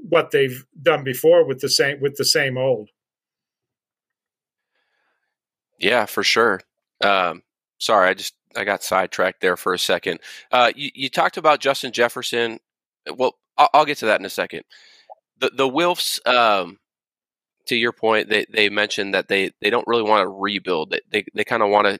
[0.08, 2.90] what they've done before with the same with the same old.
[5.78, 6.60] Yeah, for sure.
[7.02, 7.42] Um,
[7.78, 10.20] sorry, I just I got sidetracked there for a second.
[10.50, 12.58] Uh, you, you, talked about Justin Jefferson.
[13.14, 14.64] Well, I'll, I'll, get to that in a second.
[15.38, 16.26] The the Wilfs.
[16.26, 16.78] Um,
[17.66, 20.90] to your point, they, they mentioned that they, they don't really want to rebuild.
[20.90, 21.98] They they, they kind of want to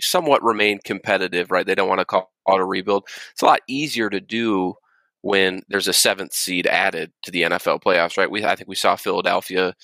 [0.00, 1.66] somewhat remain competitive, right?
[1.66, 3.06] They don't want to call it a rebuild.
[3.32, 4.74] It's a lot easier to do
[5.22, 8.30] when there's a seventh seed added to the NFL playoffs, right?
[8.30, 9.74] We I think we saw Philadelphia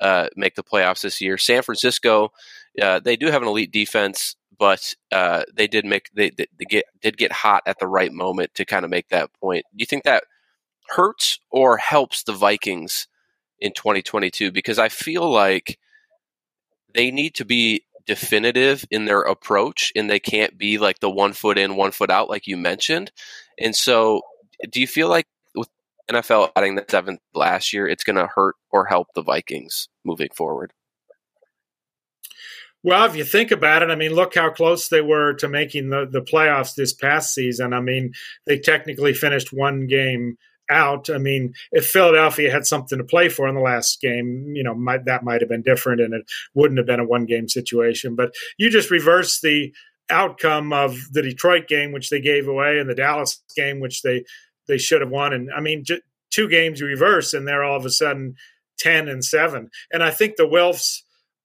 [0.00, 1.38] uh, make the playoffs this year.
[1.38, 2.30] San Francisco,
[2.80, 6.64] uh, they do have an elite defense, but uh, they did make they, they, they,
[6.64, 9.64] get did get hot at the right moment to kind of make that point.
[9.74, 10.24] Do you think that
[10.94, 13.08] hurts or helps the Vikings
[13.58, 14.52] in 2022?
[14.52, 15.78] Because I feel like
[16.94, 21.32] they need to be definitive in their approach and they can't be like the one
[21.32, 23.12] foot in, one foot out, like you mentioned.
[23.58, 24.22] And so,
[24.70, 25.68] do you feel like with
[26.10, 30.30] NFL adding the seventh last year, it's going to hurt or help the Vikings moving
[30.34, 30.72] forward?
[32.82, 35.90] Well, if you think about it, I mean, look how close they were to making
[35.90, 37.74] the, the playoffs this past season.
[37.74, 38.12] I mean,
[38.46, 40.38] they technically finished one game
[40.70, 41.10] out.
[41.10, 44.74] I mean, if Philadelphia had something to play for in the last game, you know,
[44.74, 46.22] might, that might have been different and it
[46.54, 48.14] wouldn't have been a one game situation.
[48.14, 49.72] But you just reverse the
[50.10, 54.24] outcome of the Detroit game, which they gave away, and the Dallas game, which they
[54.68, 55.32] they should have won.
[55.32, 58.34] And I mean, j- two games you reverse, and they're all of a sudden
[58.78, 59.70] ten and seven.
[59.92, 61.02] And I think the Wilfs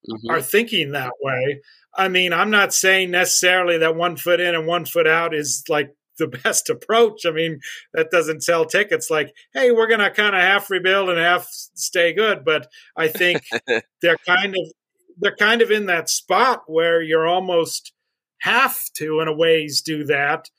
[0.09, 0.30] mm-hmm.
[0.30, 1.61] are thinking that way.
[1.97, 5.63] I mean, I'm not saying necessarily that one foot in and one foot out is
[5.69, 7.26] like the best approach.
[7.26, 7.59] I mean,
[7.93, 11.47] that doesn't sell tickets like, hey, we're going to kind of half rebuild and half
[11.49, 12.43] stay good.
[12.45, 13.43] But I think
[14.01, 14.72] they're kind of
[15.18, 17.93] they're kind of in that spot where you're almost
[18.39, 20.49] have to, in a ways, do that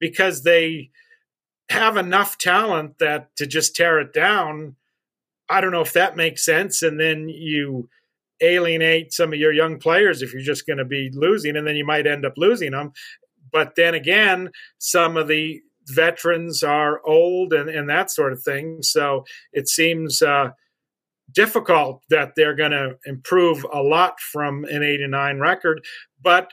[0.00, 0.90] because they
[1.68, 4.76] have enough talent that to just tear it down.
[5.50, 6.82] I don't know if that makes sense.
[6.82, 7.88] And then you
[8.40, 11.76] alienate some of your young players if you're just going to be losing, and then
[11.76, 12.92] you might end up losing them.
[13.56, 18.82] But then again, some of the veterans are old and, and that sort of thing.
[18.82, 20.50] So it seems uh,
[21.32, 25.82] difficult that they're going to improve a lot from an 89 record.
[26.22, 26.50] But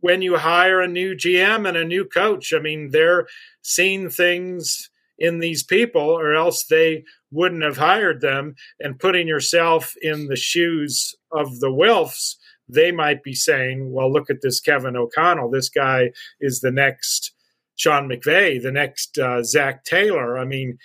[0.00, 3.26] when you hire a new GM and a new coach, I mean, they're
[3.62, 8.56] seeing things in these people, or else they wouldn't have hired them.
[8.78, 12.34] And putting yourself in the shoes of the Wilfs,
[12.68, 15.50] they might be saying, well, look at this Kevin O'Connell.
[15.50, 16.10] This guy
[16.40, 17.32] is the next
[17.76, 20.38] Sean McVay, the next uh, Zac Taylor.
[20.38, 20.78] I mean,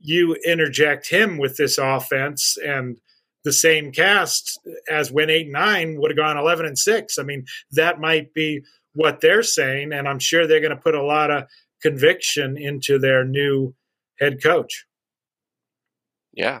[0.00, 2.98] you interject him with this offense and
[3.44, 4.58] the same cast
[4.90, 7.18] as when 8 and 9 would have gone 11 and 6.
[7.18, 8.62] I mean, that might be
[8.94, 9.92] what they're saying.
[9.92, 11.44] And I'm sure they're going to put a lot of
[11.82, 13.74] conviction into their new
[14.18, 14.86] head coach.
[16.32, 16.60] Yeah,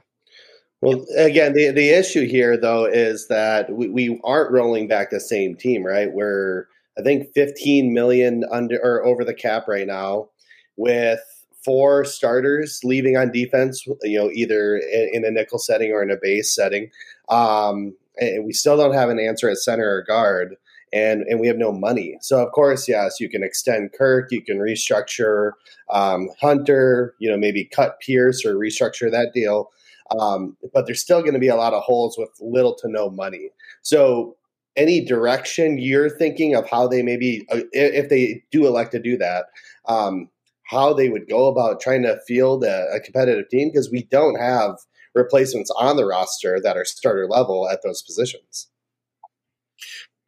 [0.86, 5.18] well, again, the the issue here though is that we, we aren't rolling back the
[5.18, 6.12] same team, right?
[6.12, 10.28] We're I think 15 million under or over the cap right now,
[10.76, 11.18] with
[11.64, 13.84] four starters leaving on defense.
[14.04, 16.92] You know, either in, in a nickel setting or in a base setting.
[17.28, 20.54] Um, and we still don't have an answer at center or guard,
[20.92, 22.16] and and we have no money.
[22.20, 25.50] So of course, yes, you can extend Kirk, you can restructure
[25.90, 29.72] um, Hunter, you know, maybe cut Pierce or restructure that deal.
[30.18, 33.10] Um, but there's still going to be a lot of holes with little to no
[33.10, 33.50] money.
[33.82, 34.36] So,
[34.76, 39.16] any direction you're thinking of how they maybe, uh, if they do elect to do
[39.16, 39.46] that,
[39.88, 40.28] um,
[40.64, 43.70] how they would go about trying to field a, a competitive team?
[43.70, 44.76] Because we don't have
[45.14, 48.68] replacements on the roster that are starter level at those positions.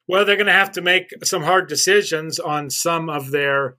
[0.08, 3.76] Well, they're going to have to make some hard decisions on some of their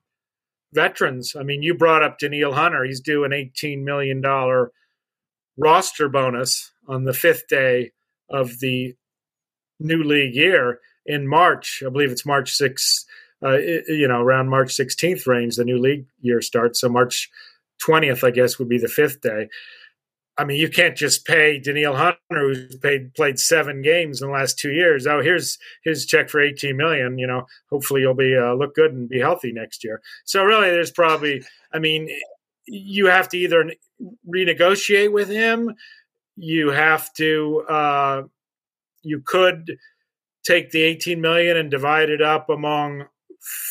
[0.72, 1.36] veterans.
[1.36, 2.84] I mean, you brought up Danielle Hunter.
[2.84, 4.22] He's due an $18 million
[5.60, 7.92] roster bonus on the fifth day
[8.30, 8.96] of the
[9.80, 11.84] new league year in March.
[11.86, 13.06] I believe it's March 6th,
[13.44, 16.82] uh, you know, around March 16th range, the new league year starts.
[16.82, 17.30] So March
[17.86, 19.50] 20th, I guess, would be the fifth day.
[20.38, 24.34] I mean, you can't just pay Danielle Hunter, who's paid, played seven games in the
[24.34, 25.06] last two years.
[25.06, 27.18] Oh, here's his check for 18 million.
[27.18, 30.02] You know, hopefully you'll be uh, look good and be healthy next year.
[30.24, 31.44] So really, there's probably,
[31.74, 32.08] I mean,
[32.70, 33.72] you have to either
[34.28, 35.76] renegotiate with him.
[36.36, 37.64] You have to.
[37.68, 38.22] Uh,
[39.02, 39.78] you could
[40.46, 43.06] take the 18 million and divide it up among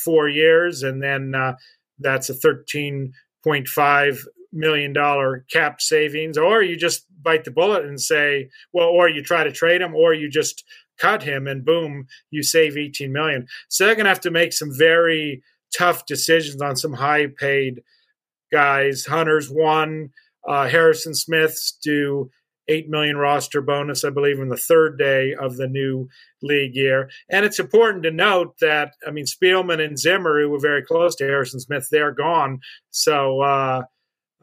[0.05, 1.55] four years, and then uh,
[1.99, 4.19] that's a 13.5
[4.53, 6.39] million dollar cap savings.
[6.39, 9.95] Or you just bite the bullet and say, well, or you try to trade him,
[9.95, 10.65] or you just
[10.99, 13.47] cut him, and boom, you save 18 million.
[13.69, 15.43] So they're going to have to make some very
[15.77, 17.83] tough decisions on some high paid
[18.51, 19.05] guys.
[19.05, 20.11] Hunter's one.
[20.47, 22.31] Uh, Harrison Smith's due
[22.69, 26.09] eight million roster bonus, I believe, in the third day of the new
[26.43, 27.11] league year.
[27.31, 31.15] And it's important to note that I mean Spielman and Zimmer, who were very close
[31.17, 32.61] to Harrison Smith, they're gone.
[32.91, 33.83] So uh,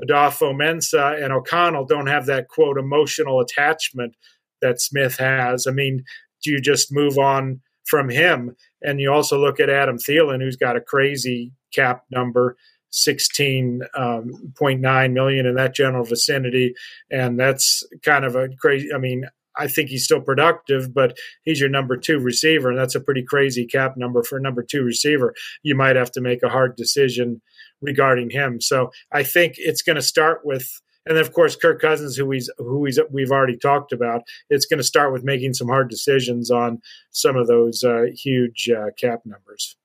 [0.01, 4.15] Adofo-Mensah and O'Connell don't have that quote emotional attachment
[4.61, 5.67] that Smith has.
[5.67, 6.03] I mean,
[6.43, 8.55] do you just move on from him.
[8.81, 12.57] And you also look at Adam Thielen, who's got a crazy cap number.
[12.91, 16.73] 16.9 um, million in that general vicinity
[17.11, 19.25] and that's kind of a crazy i mean
[19.57, 23.23] I think he's still productive, but he's your number two receiver, and that's a pretty
[23.23, 25.33] crazy cap number for a number two receiver.
[25.63, 27.41] You might have to make a hard decision
[27.81, 28.61] regarding him.
[28.61, 32.49] So I think it's going to start with, and of course Kirk Cousins, who he's
[32.57, 34.21] who he's we've already talked about.
[34.49, 36.81] It's going to start with making some hard decisions on
[37.11, 39.77] some of those uh, huge uh, cap numbers.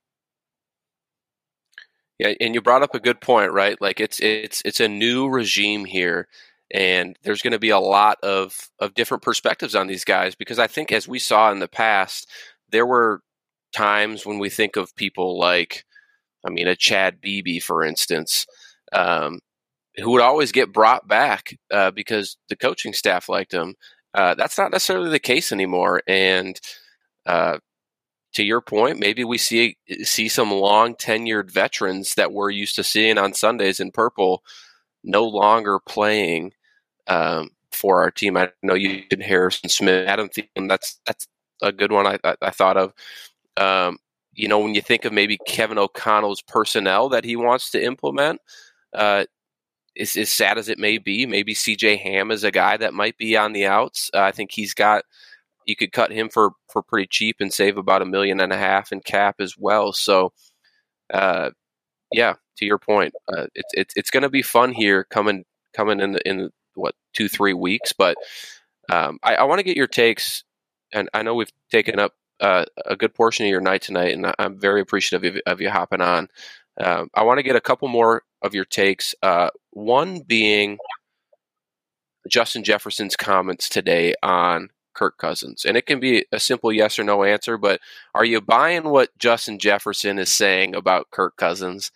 [2.21, 3.81] Yeah, and you brought up a good point, right?
[3.81, 6.29] Like it's it's it's a new regime here
[6.71, 10.59] and there's going to be a lot of of different perspectives on these guys because
[10.59, 12.29] I think as we saw in the past,
[12.71, 13.23] there were
[13.75, 15.87] times when we think of people like,
[16.47, 18.47] I mean, a Chad Beebe, for instance,
[18.93, 19.41] um,
[19.97, 23.77] who would always get brought back uh, because the coaching staff liked him.
[24.15, 26.61] Uh, that's not necessarily the case anymore, and
[27.27, 27.59] uh,
[28.35, 32.85] to your point, maybe we see see some long tenured veterans that we're used to
[32.85, 34.43] seeing on Sundays in purple
[35.03, 36.53] no longer playing
[37.07, 38.37] um, for our team.
[38.37, 40.69] I know you did Harrison Smith, Adam Thielen.
[40.69, 41.27] That's that's
[41.63, 42.93] a good one I, I, I thought of.
[43.57, 43.99] Um,
[44.35, 48.41] you know, when you think of maybe Kevin O'Connell's personnel that he wants to implement,
[48.95, 49.25] uh,
[49.99, 53.19] as, as sad as it may be, maybe CJ Ham is a guy that might
[53.19, 54.11] be on the outs.
[54.15, 55.05] Uh, I think he's got.
[55.67, 58.57] You could cut him for for pretty cheap and save about a million and a
[58.57, 59.93] half in cap as well.
[59.93, 60.33] So,
[61.13, 61.51] uh,
[62.13, 65.45] yeah, to your point, uh, it's it's it's going to be fun here coming
[65.75, 67.93] coming in the in what two three weeks.
[67.93, 68.17] But
[68.91, 70.45] um, I, I want to get your takes,
[70.93, 74.33] and I know we've taken up uh, a good portion of your night tonight, and
[74.39, 76.29] I'm very appreciative of, of you hopping on.
[76.83, 79.15] Um, I want to get a couple more of your takes.
[79.23, 80.79] Uh, one being
[82.29, 85.65] Justin Jefferson's comments today on Kirk Cousins.
[85.65, 87.81] And it can be a simple yes or no answer, but
[88.15, 91.91] are you buying what Justin Jefferson is saying about Kirk Cousins?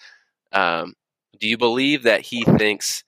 [0.53, 0.95] Um,
[1.39, 3.05] do you believe that he thinks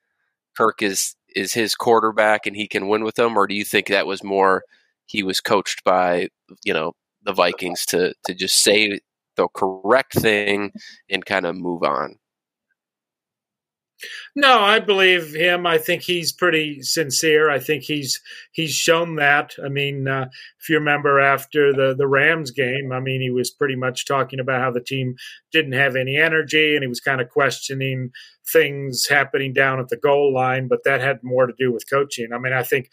[0.57, 3.89] Kirk is is his quarterback and he can win with him, or do you think
[3.89, 4.63] that was more
[5.07, 6.29] he was coached by
[6.65, 9.01] you know the Vikings to to just say
[9.37, 10.73] the correct thing
[11.11, 12.17] and kind of move on?
[14.35, 15.67] No, I believe him.
[15.67, 17.51] I think he's pretty sincere.
[17.51, 18.21] I think he's
[18.53, 19.55] he's shown that.
[19.65, 20.27] I mean, uh,
[20.61, 24.39] if you remember after the the Rams game, I mean, he was pretty much talking
[24.39, 25.15] about how the team
[25.53, 28.11] didn't have any energy, and he was kind of questioning
[28.53, 30.69] things happening down at the goal line.
[30.69, 32.29] But that had more to do with coaching.
[32.35, 32.91] I mean, I think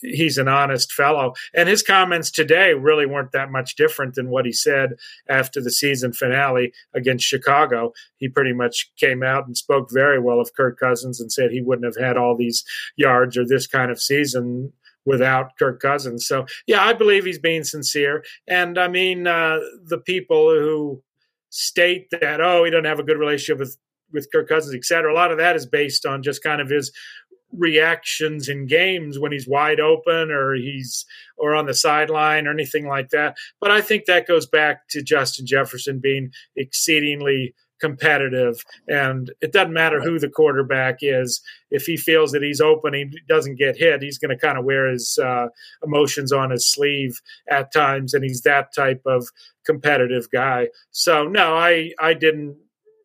[0.00, 1.34] he's an honest fellow.
[1.54, 4.94] And his comments today really weren't that much different than what he said
[5.28, 7.92] after the season finale against Chicago.
[8.18, 11.62] He pretty much came out and spoke very well of Kirk Cousins and said he
[11.62, 12.64] wouldn't have had all these
[12.96, 14.72] yards or this kind of season
[15.04, 16.26] without Kirk Cousins.
[16.26, 18.24] So, yeah, I believe he's being sincere.
[18.48, 21.02] And I mean, uh, the people who
[21.50, 23.76] state that, oh, he doesn't have a good relationship with
[24.12, 25.12] with Kirk Cousins, et cetera.
[25.12, 26.92] A lot of that is based on just kind of his
[27.56, 31.04] reactions in games when he's wide open or he's
[31.36, 33.36] or on the sideline or anything like that.
[33.60, 38.64] But I think that goes back to Justin Jefferson being exceedingly competitive.
[38.88, 41.42] And it doesn't matter who the quarterback is.
[41.70, 44.64] If he feels that he's open he doesn't get hit he's going to kind of
[44.64, 45.48] wear his uh,
[45.84, 49.26] emotions on his sleeve at times and he's that type of
[49.64, 50.68] competitive guy.
[50.90, 52.56] So no i i didn't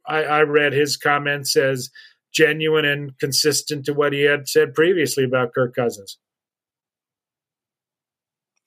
[0.07, 1.89] i, I read his comments as
[2.33, 6.17] genuine and consistent to what he had said previously about Kirk Cousins.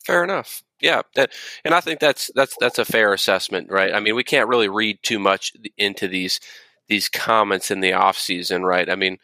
[0.04, 0.62] Fair enough.
[0.80, 3.94] Yeah, and I think that's that's that's a fair assessment, right?
[3.94, 6.40] I mean, we can't really read too much into these
[6.88, 8.90] these comments in the off season, right?
[8.90, 9.16] I mean,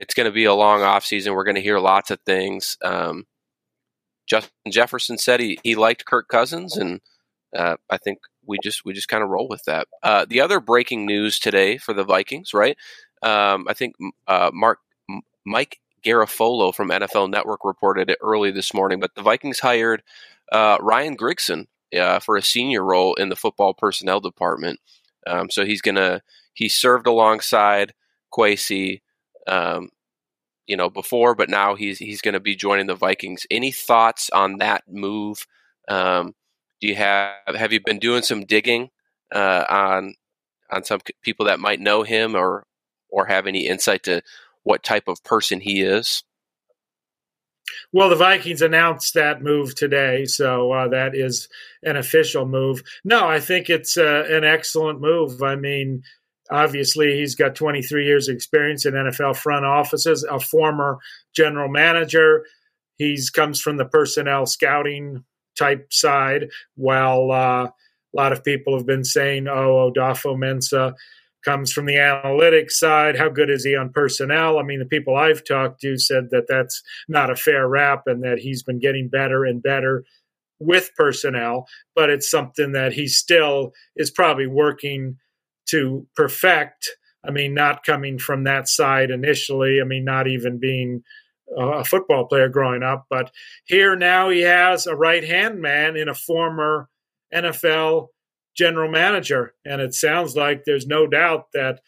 [0.00, 1.34] it's going to be a long off season.
[1.34, 2.78] We're going to hear lots of things.
[2.82, 3.26] Um,
[4.26, 7.00] Justin Jefferson said he he liked Kirk Cousins, and
[7.54, 9.86] uh, I think we just we just kind of roll with that.
[10.02, 12.76] Uh, the other breaking news today for the Vikings, right?
[13.22, 13.94] Um, I think
[14.26, 14.78] uh, Mark
[15.44, 19.00] Mike Garafolo from NFL Network reported it early this morning.
[19.00, 20.02] But the Vikings hired
[20.52, 21.66] uh, Ryan Grigson
[21.98, 24.80] uh, for a senior role in the football personnel department.
[25.26, 26.22] Um, so he's gonna
[26.54, 27.92] he served alongside
[28.32, 29.02] Kwesi,
[29.46, 29.90] um,
[30.66, 33.46] you know, before, but now he's he's going to be joining the Vikings.
[33.50, 35.46] Any thoughts on that move?
[35.88, 36.34] Um,
[36.80, 38.90] do you have have you been doing some digging
[39.34, 40.14] uh, on
[40.70, 42.66] on some people that might know him or
[43.16, 44.20] or have any insight to
[44.62, 46.22] what type of person he is?
[47.92, 51.48] Well, the Vikings announced that move today, so uh, that is
[51.82, 52.82] an official move.
[53.04, 55.42] No, I think it's uh, an excellent move.
[55.42, 56.02] I mean,
[56.50, 60.98] obviously, he's got 23 years experience in NFL front offices, a former
[61.34, 62.44] general manager.
[62.98, 65.24] He's comes from the personnel scouting
[65.58, 67.72] type side, while uh, a
[68.12, 70.94] lot of people have been saying, oh, Adofo-Mensah
[71.46, 73.16] comes from the analytics side.
[73.16, 74.58] How good is he on personnel?
[74.58, 78.22] I mean, the people I've talked to said that that's not a fair rap and
[78.24, 80.04] that he's been getting better and better
[80.58, 85.16] with personnel, but it's something that he still is probably working
[85.66, 86.90] to perfect.
[87.24, 89.80] I mean, not coming from that side initially.
[89.80, 91.02] I mean, not even being
[91.56, 93.30] a football player growing up, but
[93.66, 96.88] here now he has a right hand man in a former
[97.32, 98.08] NFL
[98.56, 99.54] general manager.
[99.64, 101.80] And it sounds like there's no doubt that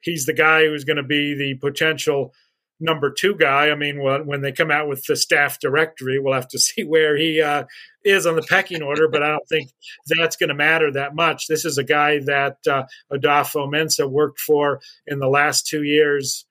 [0.00, 2.32] he's the guy who's going to be the potential
[2.80, 3.70] number two guy.
[3.70, 7.16] I mean, when, they come out with the staff directory, we'll have to see where
[7.16, 7.64] he uh,
[8.04, 9.70] is on the pecking order, but I don't think
[10.06, 11.46] that's going to matter that much.
[11.46, 16.46] This is a guy that uh, Adofo-Mensah worked for in the last two years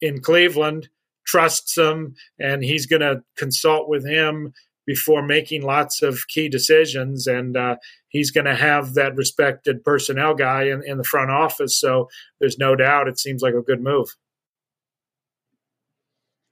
[0.00, 0.88] in Cleveland,
[1.26, 4.52] trusts him, and he's going to consult with him
[4.90, 7.28] before making lots of key decisions.
[7.28, 7.76] And uh,
[8.08, 11.78] he's going to have that respected personnel guy in, in the front office.
[11.78, 12.08] So
[12.40, 14.08] there's no doubt it seems like a good move.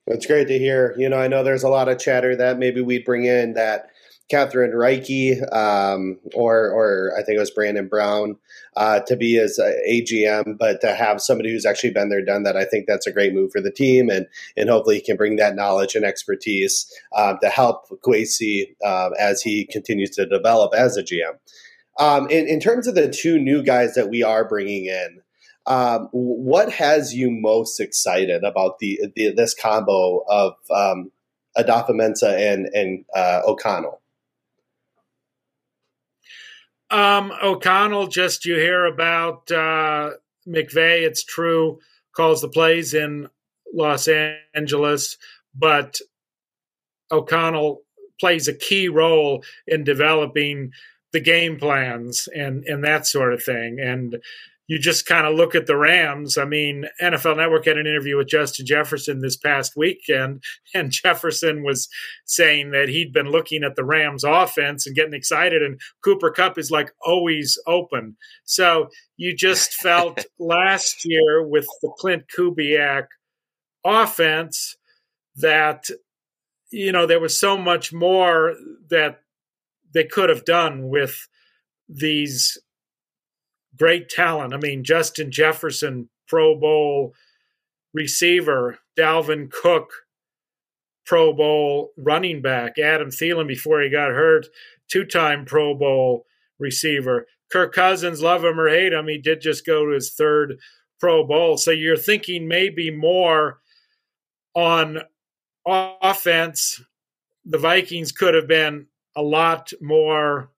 [0.07, 0.95] It's great to hear.
[0.97, 3.89] You know, I know there's a lot of chatter that maybe we'd bring in that
[4.29, 8.37] Catherine Raiche, um, or or I think it was Brandon Brown,
[8.77, 12.57] uh, to be as AGM, but to have somebody who's actually been there, done that,
[12.57, 14.27] I think that's a great move for the team, and
[14.57, 19.41] and hopefully he can bring that knowledge and expertise um, to help Kwesi uh, as
[19.41, 21.39] he continues to develop as a GM.
[21.99, 25.21] Um, in, in terms of the two new guys that we are bringing in,
[25.67, 31.11] um, what has you most excited about the, the this combo of um,
[31.57, 34.01] Adofo-Mensah and and uh, O'Connell?
[36.91, 40.11] Um, O'Connell, just you hear about uh,
[40.47, 41.03] McVay.
[41.03, 41.81] It's true,
[42.17, 43.29] calls the plays in
[43.75, 44.09] Los
[44.55, 45.19] Angeles,
[45.55, 45.99] but
[47.11, 47.83] O'Connell
[48.19, 50.73] plays a key role in developing
[51.13, 53.79] the game plans and and that sort of thing.
[53.81, 54.19] And
[54.69, 56.37] you just kind of look at the Rams.
[56.37, 60.45] I mean, NFL Network had an interview with Justin Jefferson this past weekend,
[60.75, 61.89] and Jefferson was
[62.27, 66.59] saying that he'd been looking at the Rams offense and getting excited, and Cooper Kupp
[66.59, 68.17] is like always open.
[68.45, 73.07] So you just felt last year with the Klint Kubiak
[73.85, 74.77] offense
[75.37, 75.89] that,
[76.71, 78.55] you know, there was so much more
[78.91, 79.21] that
[79.95, 81.27] they could have done with
[81.89, 82.59] these
[83.79, 84.55] great talent.
[84.55, 87.15] I mean, Justin Jefferson, Pro Bowl
[87.95, 89.91] receiver, Dalvin Cook,
[91.07, 94.47] Pro Bowl running back, Adam Thielen before he got hurt,
[94.89, 96.27] two time Pro Bowl
[96.59, 97.27] receiver.
[97.51, 100.59] Kirk Cousins, love him or hate him, he did just go to his third
[101.01, 101.57] Pro Bowl.
[101.57, 103.61] So you're thinking maybe more
[104.55, 105.01] on
[105.67, 106.83] offense.
[107.45, 110.51] The Vikings could have been a lot more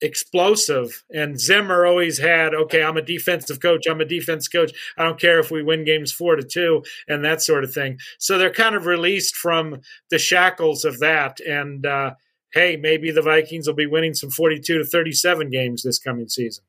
[0.00, 1.04] explosive.
[1.12, 3.86] And Zimmer always had, okay, I'm a defensive coach.
[3.86, 4.72] I'm a defense coach.
[4.96, 7.98] I don't care if we win games four to two and that sort of thing.
[8.18, 9.80] So they're kind of released from
[10.10, 11.40] the shackles of that.
[11.40, 12.14] And uh,
[12.52, 16.64] hey, maybe the Vikings will be winning some 42 to 37 games this coming season.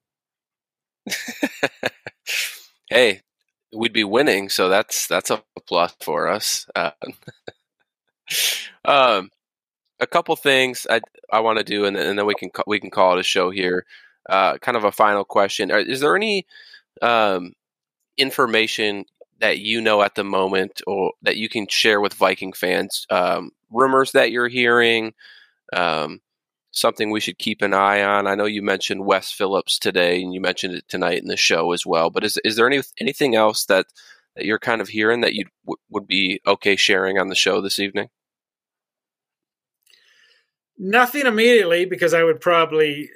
[2.89, 3.21] hey,
[3.73, 6.67] we'd be winning, so that's that's a plus for us.
[6.75, 6.91] Uh,
[8.85, 9.29] um,
[9.99, 12.89] a couple things I I want to do, and, and, then we can we can
[12.89, 13.85] call it a show here.
[14.29, 16.45] Uh, kind of a final question: Is there any
[17.01, 17.53] um,
[18.17, 19.05] information
[19.39, 23.05] that you know at the moment, or that you can share with Viking fans?
[23.09, 25.13] Um, rumors that you're hearing,
[25.73, 26.21] um,
[26.71, 28.27] something we should keep an eye on.
[28.27, 31.71] I know you mentioned Wes Phillips today, and you mentioned it tonight in the show
[31.71, 32.09] as well.
[32.09, 33.87] But is is there any anything else that
[34.35, 37.61] that you're kind of hearing that you w- would be okay sharing on the show
[37.61, 38.09] this evening?
[40.77, 43.09] Nothing immediately because I would probably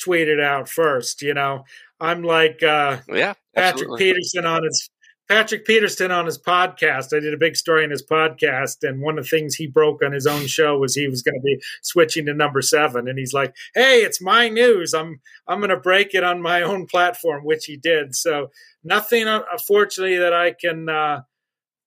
[0.00, 1.22] tweet it out first.
[1.22, 1.64] You know,
[2.00, 4.90] I'm like uh, yeah, Patrick Peterson on his
[5.30, 7.16] Patrick Peterson on his podcast.
[7.16, 10.02] I did a big story in his podcast, and one of the things he broke
[10.04, 13.06] on his own show was he was going to be switching to number seven.
[13.06, 14.92] And he's like, "Hey, it's my news.
[14.92, 18.16] I'm I'm going to break it on my own platform," which he did.
[18.16, 18.50] So
[18.82, 21.22] nothing, unfortunately, uh, that I can uh,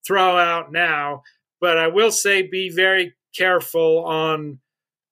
[0.07, 1.23] throw out now.
[1.59, 4.59] But I will say, be very careful on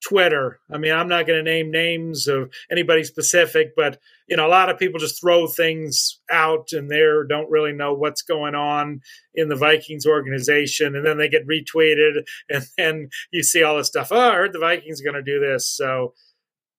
[0.01, 0.59] Twitter.
[0.71, 4.49] I mean, I'm not going to name names of anybody specific, but you know, a
[4.49, 9.01] lot of people just throw things out and they don't really know what's going on
[9.33, 13.87] in the Vikings organization, and then they get retweeted, and then you see all this
[13.87, 14.11] stuff.
[14.11, 16.13] Oh, I heard the Vikings are going to do this, so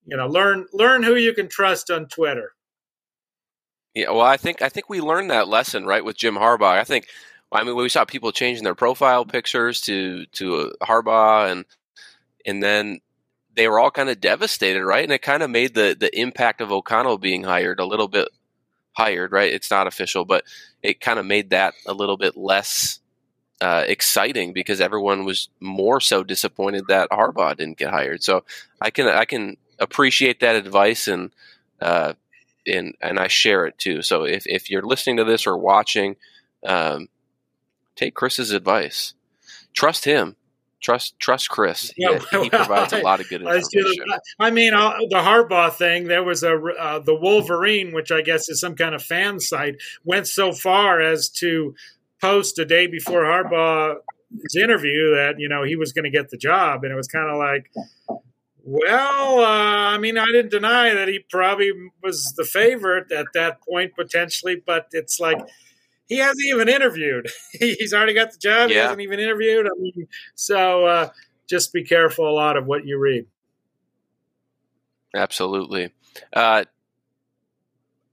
[0.05, 2.53] you know, learn learn who you can trust on Twitter.
[3.93, 6.79] Yeah, well, I think I think we learned that lesson right with Jim Harbaugh.
[6.79, 7.07] I think,
[7.51, 11.65] I mean, we saw people changing their profile pictures to to uh, Harbaugh, and
[12.45, 12.99] and then
[13.55, 15.03] they were all kind of devastated, right?
[15.03, 18.29] And it kind of made the the impact of O'Connell being hired a little bit
[18.93, 19.51] hired, right?
[19.51, 20.43] It's not official, but
[20.81, 22.99] it kind of made that a little bit less
[23.61, 28.23] uh, exciting because everyone was more so disappointed that Harbaugh didn't get hired.
[28.23, 28.43] So
[28.81, 31.31] I can I can appreciate that advice and
[31.81, 32.13] uh,
[32.67, 34.01] and and I share it too.
[34.01, 36.15] So if if you're listening to this or watching,
[36.65, 37.07] um,
[37.95, 39.13] take Chris's advice.
[39.73, 40.35] Trust him.
[40.83, 41.93] Trust trust Chris.
[41.97, 44.05] Yeah, he, he provides a lot of good information.
[44.37, 46.07] I mean, uh, the Harbaugh thing.
[46.07, 49.75] There was a uh, the Wolverine, which I guess is some kind of fan site,
[50.03, 51.73] went so far as to
[52.21, 56.37] post a day before Harbaugh's interview that you know he was going to get the
[56.37, 57.71] job, and it was kind of like,
[58.65, 61.71] well, uh, I mean, I didn't deny that he probably
[62.01, 65.39] was the favorite at that point potentially, but it's like
[66.13, 67.27] he hasn't even interviewed.
[67.53, 68.69] He's already got the job.
[68.69, 68.75] Yeah.
[68.75, 69.65] He hasn't even interviewed.
[69.65, 71.09] I mean, so uh,
[71.49, 73.25] just be careful a lot of what you read.
[75.15, 75.89] Absolutely.
[76.31, 76.65] Uh,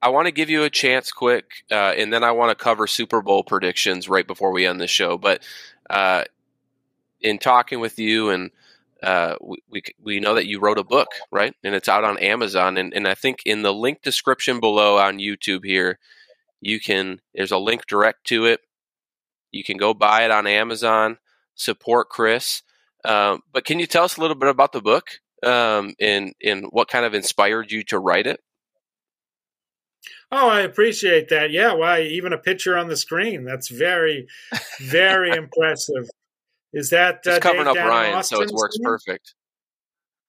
[0.00, 2.86] I want to give you a chance quick, uh, and then I want to cover
[2.86, 5.18] Super Bowl predictions right before we end the show.
[5.18, 5.42] But
[5.90, 6.24] uh,
[7.20, 8.50] in talking with you, and
[9.02, 11.54] uh, we, we, we know that you wrote a book, right?
[11.62, 12.78] And it's out on Amazon.
[12.78, 15.98] And, and I think in the link description below on YouTube here,
[16.60, 18.60] you can there's a link direct to it
[19.50, 21.18] you can go buy it on amazon
[21.54, 22.62] support chris
[23.04, 26.66] um, but can you tell us a little bit about the book um, and and
[26.70, 28.40] what kind of inspired you to write it
[30.32, 31.50] Oh, I appreciate that.
[31.50, 33.44] Yeah, why even a picture on the screen?
[33.44, 34.28] That's very,
[34.80, 36.08] very impressive.
[36.72, 38.84] Is that uh, covering Dave up Ryan, so it works screen?
[38.84, 39.34] perfect.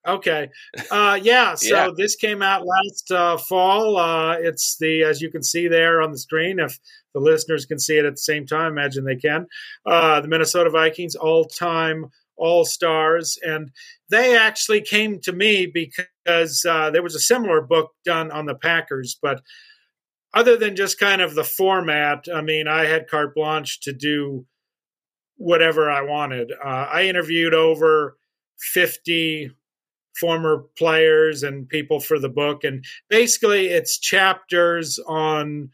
[0.08, 0.50] Okay.
[0.90, 1.56] Uh, yeah.
[1.56, 1.90] So yeah.
[1.96, 3.98] this came out last uh, fall.
[3.98, 6.80] Uh, it's the, as you can see there on the screen, if
[7.14, 9.48] the listeners can see it at the same time, imagine they can.
[9.86, 12.10] Uh, the Minnesota Vikings all time
[12.42, 13.38] all stars.
[13.44, 13.72] And
[14.10, 18.56] they actually came to me because uh, there was a similar book done on the
[18.56, 19.18] Packers.
[19.22, 19.42] But
[20.34, 24.46] other than just kind of the format, I mean, I had carte blanche to do
[25.38, 26.52] whatever I wanted.
[26.52, 28.18] Uh, I interviewed over
[28.60, 29.52] 50
[30.20, 32.64] former players and people for the book.
[32.64, 35.70] And basically, it's chapters on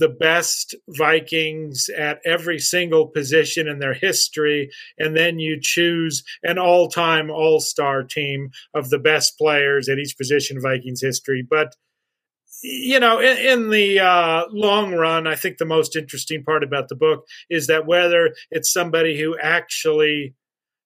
[0.00, 4.70] the best Vikings at every single position in their history.
[4.98, 9.98] And then you choose an all time all star team of the best players at
[9.98, 11.46] each position in Vikings history.
[11.48, 11.76] But
[12.62, 16.88] you know, in, in the uh, long run, I think the most interesting part about
[16.88, 20.34] the book is that whether it's somebody who actually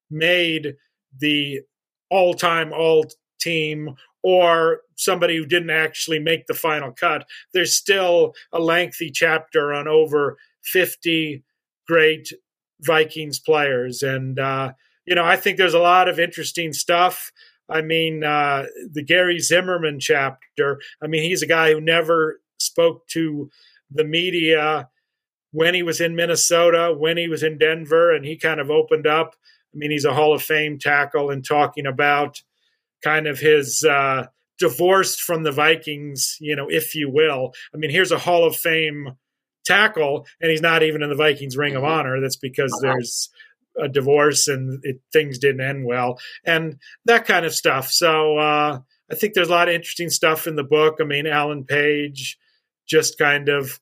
[0.09, 0.75] made
[1.17, 1.61] the
[2.09, 3.05] all time all
[3.39, 7.27] team or somebody who didn't actually make the final cut.
[7.53, 11.43] There's still a lengthy chapter on over 50
[11.87, 12.33] great
[12.81, 14.01] Vikings players.
[14.01, 14.73] And, uh,
[15.05, 17.31] you know, I think there's a lot of interesting stuff.
[17.69, 23.07] I mean, uh, the Gary Zimmerman chapter, I mean, he's a guy who never spoke
[23.09, 23.49] to
[23.91, 24.89] the media
[25.51, 29.07] when he was in Minnesota, when he was in Denver, and he kind of opened
[29.07, 29.35] up
[29.75, 32.41] I mean, he's a Hall of Fame tackle and talking about
[33.03, 37.53] kind of his uh, divorced from the Vikings, you know, if you will.
[37.73, 39.15] I mean, here's a Hall of Fame
[39.65, 41.91] tackle, and he's not even in the Vikings Ring of mm-hmm.
[41.91, 42.21] Honor.
[42.21, 42.93] That's because uh-huh.
[42.93, 43.29] there's
[43.77, 47.89] a divorce and it, things didn't end well, and that kind of stuff.
[47.91, 48.79] So uh,
[49.11, 50.97] I think there's a lot of interesting stuff in the book.
[51.01, 52.37] I mean, Alan Page
[52.87, 53.79] just kind of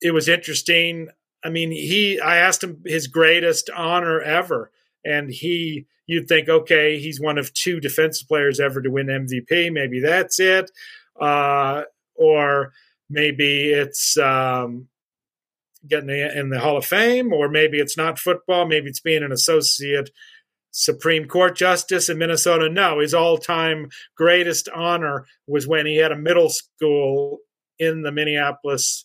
[0.00, 1.08] it was interesting.
[1.44, 4.70] I mean, he I asked him his greatest honor ever
[5.04, 9.72] and he you'd think okay he's one of two defensive players ever to win mvp
[9.72, 10.70] maybe that's it.
[11.20, 11.82] Uh,
[12.14, 12.72] or
[13.08, 14.88] maybe it's um,
[15.86, 18.66] getting in the hall of fame or maybe it's not football.
[18.66, 20.10] Maybe it's being an associate
[20.70, 22.68] supreme court justice in minnesota.
[22.70, 27.40] No his all-time greatest honor was when he had a middle school
[27.78, 29.04] in the minneapolis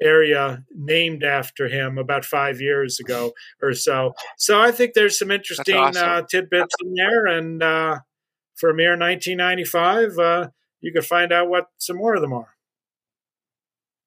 [0.00, 3.32] area named after him about five years ago
[3.62, 4.14] or so.
[4.36, 6.08] So I think there's some interesting awesome.
[6.08, 7.26] uh, tidbits in there.
[7.26, 7.98] And uh,
[8.54, 10.48] for a mere 1995, uh,
[10.80, 12.54] you can find out what some more of them are.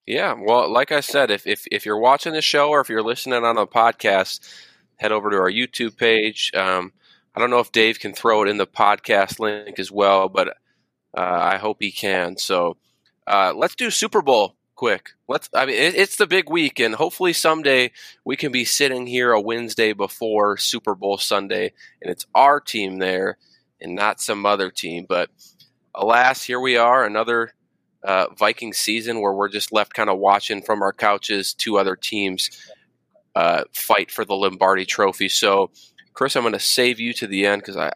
[0.07, 3.03] Yeah, well, like I said, if, if if you're watching the show or if you're
[3.03, 4.39] listening on a podcast,
[4.97, 6.51] head over to our YouTube page.
[6.55, 6.91] Um,
[7.35, 10.49] I don't know if Dave can throw it in the podcast link as well, but
[11.17, 12.37] uh, I hope he can.
[12.37, 12.77] So
[13.27, 15.11] uh, let's do Super Bowl quick.
[15.27, 15.47] Let's.
[15.53, 17.91] I mean, it, it's the big week, and hopefully someday
[18.25, 22.97] we can be sitting here a Wednesday before Super Bowl Sunday, and it's our team
[22.97, 23.37] there
[23.79, 25.05] and not some other team.
[25.07, 25.29] But
[25.93, 27.53] alas, here we are, another
[28.03, 31.95] uh, Viking season where we're just left kind of watching from our couches two other
[31.95, 32.49] teams
[33.35, 35.29] uh, fight for the Lombardi Trophy.
[35.29, 35.69] So,
[36.15, 37.91] Chris, I'm going to save you to the end because I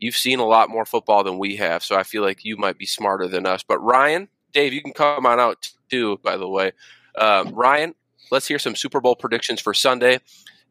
[0.00, 2.76] you've seen a lot more football than we have, so I feel like you might
[2.76, 3.62] be smarter than us.
[3.62, 6.18] But Ryan, Dave, you can come on out too.
[6.22, 6.72] By the way,
[7.18, 7.94] um, Ryan,
[8.30, 10.20] let's hear some Super Bowl predictions for Sunday,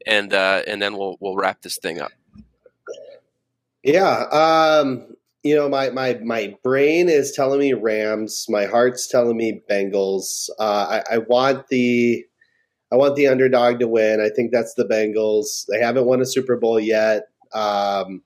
[0.06, 2.12] and uh, and then we'll we'll wrap this thing up.
[3.84, 8.46] Yeah, um, you know, my my my brain is telling me Rams.
[8.50, 10.50] My heart's telling me Bengals.
[10.60, 12.26] Uh, I, I want the
[12.92, 14.22] I want the underdog to win.
[14.22, 15.66] I think that's the Bengals.
[15.70, 17.24] They haven't won a Super Bowl yet.
[17.54, 18.22] Um,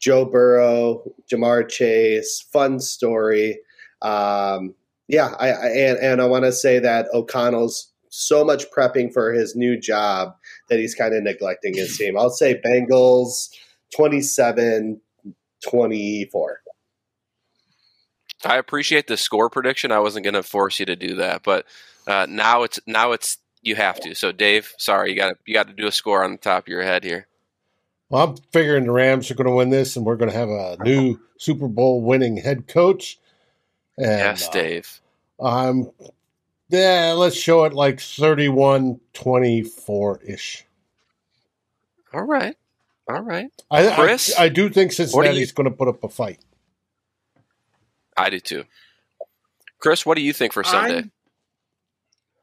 [0.00, 3.60] Joe Burrow, Ja'Marr Chase, fun story.
[4.02, 4.74] Um,
[5.10, 9.32] yeah, I, I and, and I want to say that O'Connell's so much prepping for
[9.32, 10.34] his new job
[10.68, 12.16] that he's kind of neglecting his team.
[12.16, 13.48] I'll say Bengals
[13.94, 15.00] 27
[15.68, 16.60] 24.
[18.44, 19.92] I appreciate the score prediction.
[19.92, 21.66] I wasn't going to force you to do that, but
[22.06, 24.14] uh, now it's now it's you have to.
[24.14, 26.64] So, Dave, sorry, you got to you got to do a score on the top
[26.64, 27.26] of your head here.
[28.08, 30.48] Well, I'm figuring the Rams are going to win this, and we're going to have
[30.48, 33.18] a new Super Bowl winning head coach.
[33.98, 34.99] And, yes, uh, Dave.
[35.40, 35.90] Um,
[36.68, 40.66] yeah, let's show it like 31 24 ish.
[42.12, 42.56] All right.
[43.08, 43.50] All right.
[43.70, 44.38] I, Chris?
[44.38, 46.38] I, I do think Cincinnati's going to put up a fight.
[48.16, 48.64] I do too.
[49.78, 50.98] Chris, what do you think for Sunday?
[50.98, 51.12] I'm,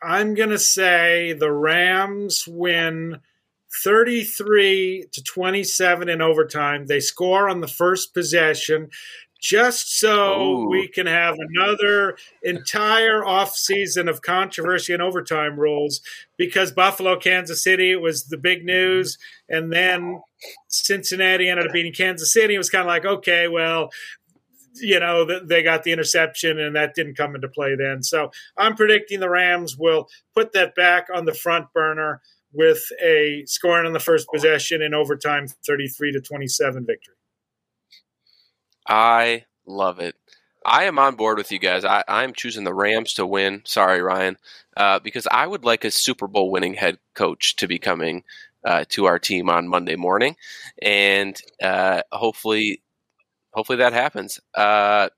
[0.02, 3.20] I'm going to say the Rams win
[3.84, 6.88] 33 to 27 in overtime.
[6.88, 8.90] They score on the first possession
[9.40, 10.70] just so Ooh.
[10.70, 16.02] we can have another entire offseason of controversy and overtime rules
[16.38, 19.18] because Buffalo, Kansas City was the big news.
[19.50, 20.22] And then
[20.68, 22.56] Cincinnati ended up beating Kansas City.
[22.56, 23.90] It was kind of like, okay, well,
[24.80, 28.04] you know, they got the interception and that didn't come into play then.
[28.04, 32.22] So I'm predicting the Rams will put that back on the front burner
[32.54, 37.17] with a scoring on the first possession in overtime 33 to 27 victory.
[38.88, 40.16] I love it.
[40.66, 41.86] I am on board with you guys.
[41.86, 43.62] I, I'm choosing the Rams to win.
[43.66, 44.38] Sorry, Ryan,
[44.76, 48.24] uh, because I would like a Super Bowl winning head coach to be coming
[48.66, 50.36] uh, to our team on Monday morning,
[50.82, 52.82] and uh, hopefully,
[53.52, 54.42] hopefully that happens.
[54.54, 55.10] Uh,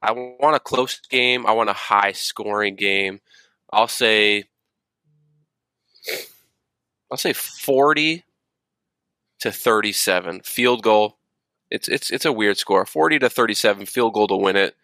[0.00, 1.46] I want a close game.
[1.46, 3.20] I want a high scoring game.
[3.70, 4.44] I'll say,
[7.10, 8.24] I'll say forty
[9.40, 11.18] to thirty-seven field goal
[11.70, 12.84] it's it's it's a weird score.
[12.86, 14.76] 40 to 37 field goal to win it.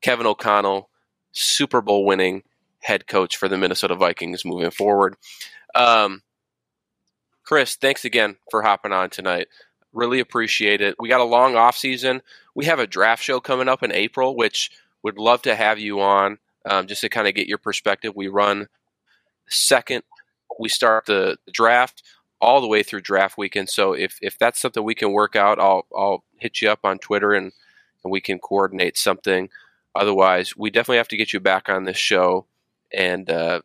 [0.00, 0.88] Kevin O'Connell,
[1.32, 2.42] Super Bowl winning
[2.80, 5.16] head coach for the Minnesota Vikings moving forward.
[5.74, 6.22] Um,
[7.44, 9.48] Chris, thanks again for hopping on tonight.
[9.92, 10.94] Really appreciate it.
[10.98, 12.22] We got a long off season.
[12.54, 14.70] We have a draft show coming up in April, which
[15.02, 18.14] would love to have you on um, just to kind of get your perspective.
[18.14, 18.68] We run
[19.48, 20.02] second
[20.58, 22.02] we start the draft
[22.40, 23.68] all the way through draft weekend.
[23.68, 26.98] So if, if that's something we can work out, I'll I'll hit you up on
[26.98, 27.52] Twitter and,
[28.02, 29.50] and we can coordinate something.
[29.94, 32.46] Otherwise, we definitely have to get you back on this show.
[32.92, 33.60] And uh,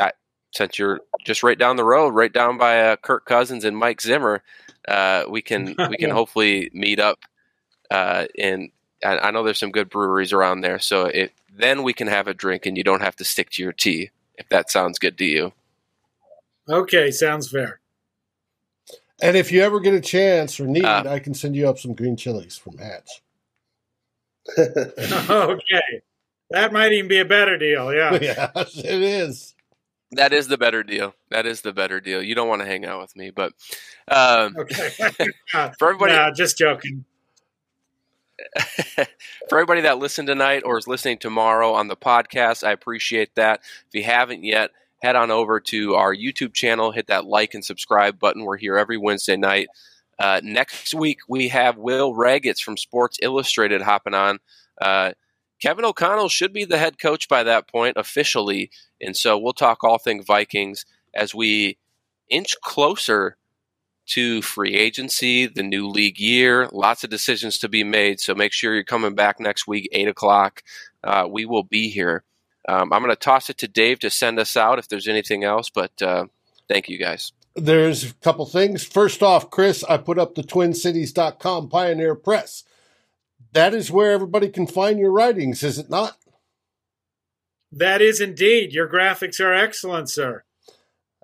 [0.00, 0.12] I,
[0.54, 4.00] since you're just right down the road, right down by uh, Kirk Cousins and Mike
[4.00, 4.42] Zimmer,
[4.86, 7.18] uh, we can we can hopefully meet up.
[7.90, 8.70] Uh, and
[9.04, 12.28] I, I know there's some good breweries around there, so it, then we can have
[12.28, 14.10] a drink, and you don't have to stick to your tea.
[14.36, 15.52] If that sounds good to you.
[16.68, 17.80] Okay, sounds fair.
[19.20, 21.78] And if you ever get a chance or need, uh, I can send you up
[21.78, 23.22] some green chilies from Hatch.
[24.58, 26.02] okay.
[26.50, 27.92] That might even be a better deal.
[27.92, 28.18] Yeah.
[28.22, 29.54] yes, it is.
[30.12, 31.14] That is the better deal.
[31.30, 32.22] That is the better deal.
[32.22, 33.52] You don't want to hang out with me, but
[34.10, 34.88] um, okay.
[35.78, 37.04] for everybody, nah, just joking.
[39.48, 43.60] for everybody that listened tonight or is listening tomorrow on the podcast, I appreciate that.
[43.88, 47.64] If you haven't yet, head on over to our YouTube channel, hit that like and
[47.64, 48.44] subscribe button.
[48.44, 49.68] We're here every Wednesday night.
[50.18, 54.38] Uh, next week, we have Will Ragatz from Sports Illustrated hopping on.
[54.80, 55.12] Uh,
[55.60, 58.70] Kevin O'Connell should be the head coach by that point officially.
[59.00, 60.84] And so we'll talk all things Vikings
[61.14, 61.78] as we
[62.28, 63.36] inch closer
[64.06, 68.20] to free agency, the new league year, lots of decisions to be made.
[68.20, 70.62] So make sure you're coming back next week, 8 o'clock.
[71.04, 72.24] Uh, we will be here.
[72.68, 75.42] Um, I'm going to toss it to Dave to send us out if there's anything
[75.42, 76.26] else, but uh,
[76.68, 77.32] thank you guys.
[77.56, 78.84] There's a couple things.
[78.84, 82.64] First off, Chris, I put up the twincities.com Pioneer Press.
[83.52, 86.18] That is where everybody can find your writings, is it not?
[87.72, 88.72] That is indeed.
[88.74, 90.44] Your graphics are excellent, sir.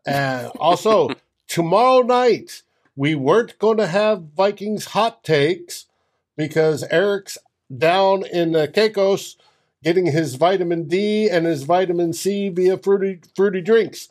[0.07, 1.11] And also,
[1.47, 2.63] tomorrow night,
[2.97, 5.87] we weren't going to have Vikings hot takes
[6.39, 7.37] because Eric's
[7.77, 9.37] down in the Caicos
[9.85, 14.09] getting his vitamin D and his vitamin C via fruity fruity drinks.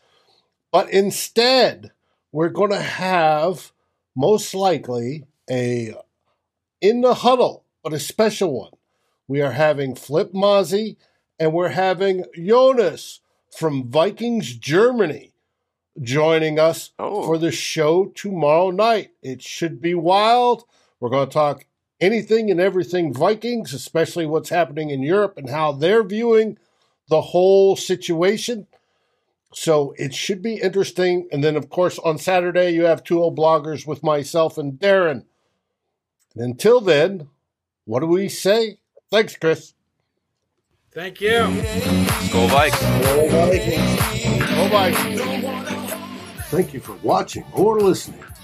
[0.72, 1.92] But instead,
[2.32, 3.72] we're going to have
[4.16, 5.96] most likely a
[6.80, 8.72] in the huddle, but a special one.
[9.28, 10.98] We are having Flip Mozzie
[11.40, 13.22] and we're having Jonas
[13.58, 15.34] from Vikings Germany
[16.02, 17.24] joining us Oh.
[17.24, 19.12] for the show tomorrow night.
[19.22, 20.66] It should be wild.
[21.00, 21.66] We're going to talk
[22.00, 26.58] anything and everything Vikings, especially what's happening in Europe and how they're viewing
[27.10, 28.68] the whole situation.
[29.54, 31.28] So it should be interesting.
[31.32, 35.26] And then, of course, on Saturday, you have two old bloggers with myself and Darren.
[36.36, 37.30] And until then,
[37.86, 38.80] what do we say?
[39.12, 39.74] Thanks, Chris.
[40.92, 41.30] Thank you.
[42.32, 42.80] Go Vikes.
[44.56, 45.94] Go Vikings!
[46.50, 48.24] Thank you for watching or listening.